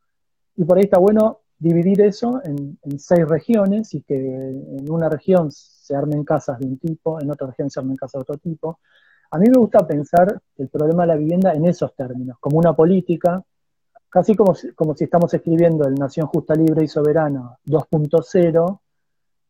[0.56, 5.50] y por ahí está bueno dividir eso en, seis regiones y que en una región
[5.52, 8.80] se armen casas de un tipo, en otra región se armen casas de otro tipo.
[9.30, 12.74] A mí me gusta pensar el problema de la vivienda en esos términos, como una
[12.74, 13.42] política,
[14.08, 18.80] casi como si, como si estamos escribiendo el Nación Justa, Libre y Soberana 2.0,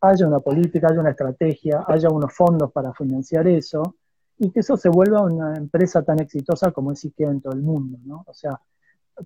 [0.03, 3.97] haya una política, haya una estrategia, haya unos fondos para financiar eso,
[4.39, 7.63] y que eso se vuelva una empresa tan exitosa como es IKEA en todo el
[7.63, 8.25] mundo, ¿no?
[8.27, 8.61] O sea,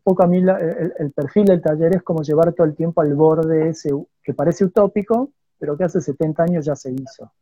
[0.03, 3.68] poco a mí el, perfil del taller es como llevar todo el tiempo al borde
[3.68, 3.91] ese
[4.22, 7.32] que parece utópico, pero que hace 70 años ya se hizo.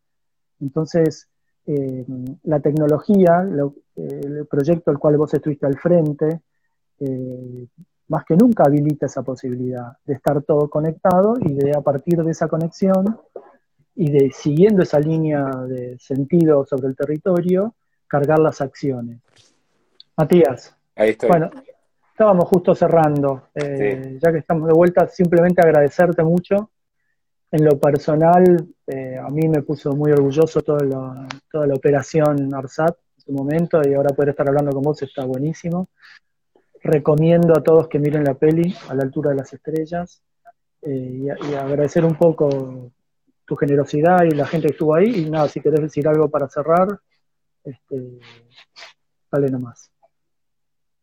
[0.61, 1.29] Entonces,
[1.67, 2.05] eh,
[2.45, 3.47] la tecnología,
[3.97, 6.43] el proyecto al cual vos estuviste al frente,
[7.01, 7.67] eh,
[8.09, 12.31] más que nunca habilita esa posibilidad de estar todo conectado y de a partir de
[12.31, 13.19] esa conexión
[13.95, 17.75] y de siguiendo esa línea de sentido sobre el territorio,
[18.07, 19.21] cargar las acciones.
[20.17, 20.77] Matías.
[20.97, 21.29] Ahí estoy.
[21.29, 21.51] Bueno,
[22.15, 23.49] estábamos justo cerrando.
[23.57, 26.71] Eh, ya que estamos de vuelta, simplemente agradecerte mucho.
[27.51, 28.45] En lo personal,
[28.87, 33.33] eh, a mí me puso muy orgulloso toda la, toda la operación ARSAT en su
[33.33, 35.89] momento y ahora poder estar hablando con vos está buenísimo.
[36.85, 40.23] Recomiendo a todos que miren la peli a la altura de las estrellas
[40.83, 42.93] eh, y, agradecer un poco
[43.45, 45.27] tu generosidad y la gente que estuvo ahí.
[45.27, 46.87] Y nada, si querés decir algo para cerrar,
[47.65, 48.21] este,
[49.33, 49.94] dale nomás.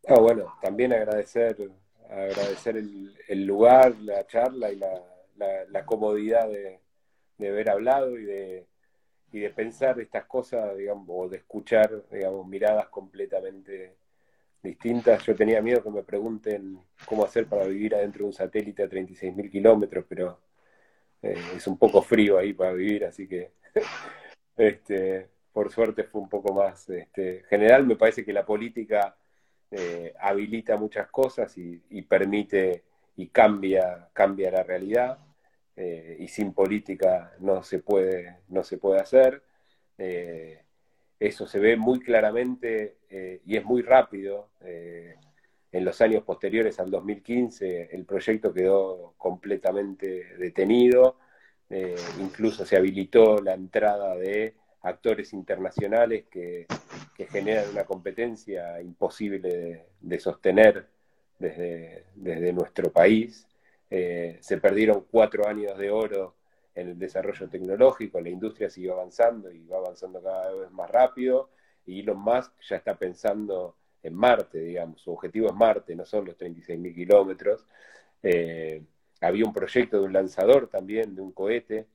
[0.08, 1.58] Ah, bueno, también agradecer,
[2.10, 6.80] agradecer el, lugar, la charla y la, comodidad de,
[7.40, 8.66] haber hablado y de,
[9.32, 13.96] y de pensar estas cosas, digamos, o de escuchar, digamos, miradas completamente
[14.64, 15.24] distintas.
[15.26, 18.90] Yo tenía miedo que me pregunten cómo hacer para vivir adentro de un satélite a
[18.90, 20.40] 36.000 kilómetros, pero
[21.22, 23.52] eh, es un poco frío ahí para vivir, así que
[24.58, 27.86] este, por suerte fue un poco más este, general.
[27.86, 29.16] Me parece que la política
[29.72, 32.84] eh, habilita muchas cosas y, permite
[33.16, 35.18] y cambia, cambia la realidad.
[35.78, 39.42] Eh, y sin política no se puede, no se puede hacer.
[39.98, 40.62] Eh,
[41.20, 42.98] eso se ve muy claramente
[43.46, 44.50] y es muy rápido.
[45.74, 51.18] en los años posteriores al 2015 el proyecto quedó completamente detenido,
[52.20, 56.68] incluso se habilitó la entrada de actores internacionales que,
[57.30, 60.88] generan una competencia imposible de, sostener
[61.38, 63.48] desde, nuestro país.
[63.92, 66.36] Eh, se perdieron cuatro años de oro
[66.74, 71.50] en el desarrollo tecnológico, la industria sigue avanzando y va avanzando cada vez más rápido,
[71.86, 76.26] y Elon Musk ya está pensando en Marte, digamos, su objetivo es Marte, no son
[76.26, 77.66] los 36.000 kilómetros.
[78.24, 78.84] Eh,
[79.20, 81.86] había un proyecto de un lanzador también, de un cohete,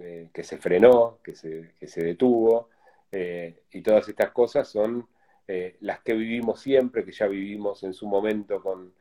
[0.00, 2.68] eh, que se frenó, que se, detuvo,
[3.12, 5.06] eh, y todas estas cosas son
[5.46, 8.92] eh, las que vivimos siempre, que ya vivimos en su momento con,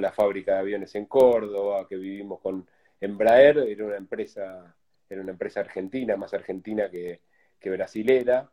[0.00, 2.64] la fábrica de aviones en Córdoba, que vivimos con
[3.00, 4.74] Embraer, era una empresa,
[5.08, 7.20] era una empresa argentina, más argentina que,
[7.64, 8.50] brasilera,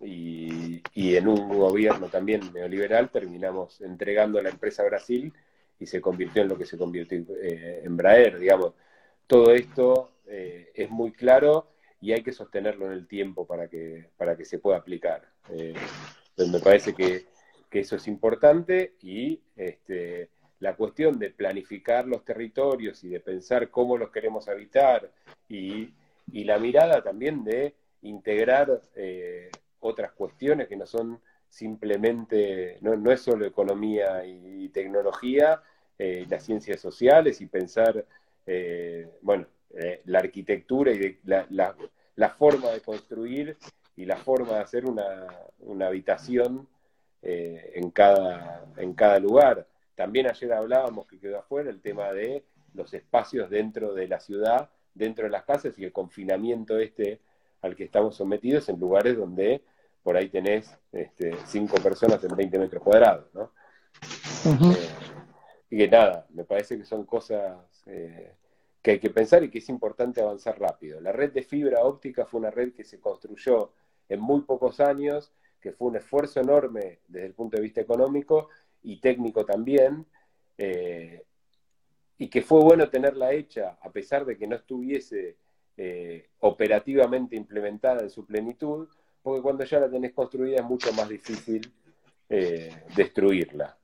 [0.00, 5.32] y, en un gobierno también neoliberal terminamos entregando la empresa a Brasil
[5.78, 7.26] y se convirtió en lo que se convirtió en
[7.84, 8.72] Embraer, digamos.
[9.32, 11.66] Todo esto eh, es muy claro
[12.02, 15.26] y hay que sostenerlo en el tiempo para que, para que se pueda aplicar.
[15.48, 15.72] Eh,
[16.36, 17.24] me parece que,
[17.70, 20.28] eso es importante y este,
[20.58, 25.10] la cuestión de planificar los territorios y de pensar cómo los queremos habitar
[25.48, 25.94] y,
[26.30, 33.46] la mirada también de integrar eh, otras cuestiones que no son simplemente, no, es solo
[33.46, 35.62] economía y, tecnología,
[35.98, 38.04] las ciencias sociales y pensar,
[39.22, 43.56] bueno, eh, la arquitectura y la, forma de construir
[43.96, 46.68] y la forma de hacer una, habitación
[47.22, 49.66] eh, en, cada, en cada lugar.
[49.94, 54.68] También ayer hablábamos que quedó afuera el tema de los espacios dentro de la ciudad,
[54.92, 57.20] dentro de las casas y el confinamiento este
[57.62, 59.62] al que estamos sometidos en lugares donde
[60.02, 63.52] por ahí tenés este, cinco personas en 20 metros cuadrados, ¿no?
[64.44, 64.88] Eh,
[65.70, 69.68] y que nada, me parece que son cosas que hay que pensar y que es
[69.68, 71.00] importante avanzar rápido.
[71.00, 73.72] La red de fibra óptica fue una red que se construyó
[74.08, 78.48] en muy pocos años, que fue un esfuerzo enorme desde el punto de vista económico
[78.82, 80.04] y técnico también,
[80.58, 81.22] eh,
[82.18, 85.36] y que fue bueno tenerla hecha a pesar de que no estuviese
[85.76, 88.88] eh, operativamente implementada en su plenitud,
[89.22, 91.72] porque cuando ya la tenés construida es mucho más difícil
[92.28, 93.76] eh, destruirla.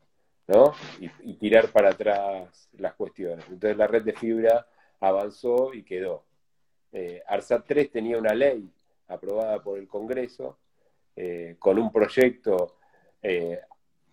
[0.49, 0.73] ¿No?
[0.99, 3.45] Y, tirar para atrás las cuestiones.
[3.49, 4.67] Entonces la red de fibra
[4.99, 6.25] avanzó y quedó.
[6.91, 8.69] Eh, ARSAT 3 tenía una ley
[9.09, 10.59] aprobada por el Congreso
[11.15, 12.77] eh, con un proyecto
[13.23, 13.61] eh,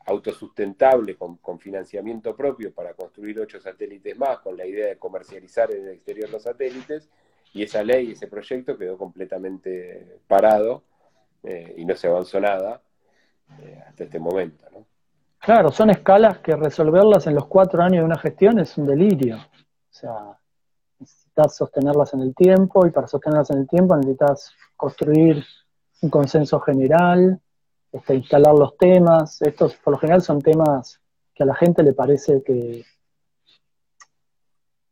[0.07, 5.87] autosustentable con, financiamiento propio para construir ocho satélites más, con la idea de comercializar en
[5.87, 7.09] el exterior los satélites,
[7.53, 10.83] y esa ley, ese proyecto quedó completamente parado
[11.43, 12.81] eh, y no se avanzó nada
[13.87, 14.85] hasta este momento.
[15.45, 19.35] Claro, son escalas que resolverlas en los cuatro años de una gestión es un delirio.
[19.37, 20.39] O sea,
[20.97, 25.45] necesitas sostenerlas en el tiempo y para sostenerlas en el tiempo necesitas construir
[26.01, 27.39] un consenso general,
[27.91, 29.39] este, instalar los temas.
[29.43, 30.99] Estos por lo general son temas
[31.35, 32.83] que a la gente le parece que,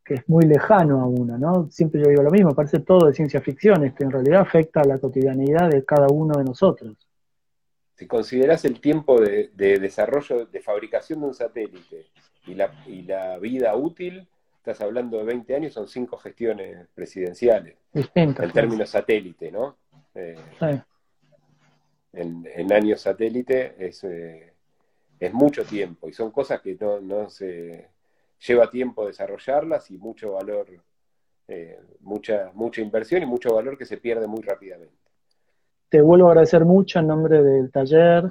[0.04, 1.68] que es muy lejano a uno, ¿no?
[1.68, 4.84] Siempre yo digo lo mismo, parece todo de ciencia ficción, esto en realidad afecta a
[4.84, 7.03] la cotidianidad de cada uno de nosotros.
[7.94, 12.06] Si consideras el tiempo de, desarrollo, de fabricación de un satélite
[12.46, 17.76] y la, y la, vida útil, estás hablando de 20 años, son cinco gestiones presidenciales.
[17.92, 19.76] En términos satélite, ¿no?
[20.14, 20.36] Eh,
[22.12, 24.52] en, años satélite es, eh,
[25.18, 27.88] es mucho tiempo y son cosas que no, no se
[28.46, 30.66] lleva tiempo desarrollarlas y mucho valor,
[31.48, 35.03] eh, mucha, mucha inversión y mucho valor que se pierde muy rápidamente.
[35.94, 38.24] Te vuelvo a agradecer mucho en nombre del taller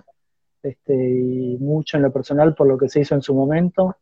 [0.62, 3.96] este, y mucho en lo personal por lo que se hizo en su momento,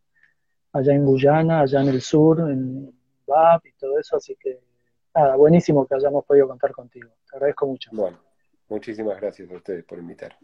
[0.73, 2.91] allá en Guyana, allá en el sur, en
[3.27, 4.61] BAP y todo eso, así que
[5.13, 7.11] nada, buenísimo que hayamos podido contar contigo.
[7.29, 7.91] Te agradezco mucho.
[7.93, 8.17] Bueno,
[8.67, 10.35] muchísimas gracias a ustedes por invitar.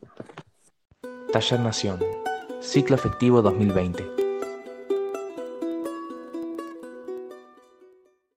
[1.33, 1.99] Taller Nación,
[2.59, 4.26] ciclo efectivo 2020.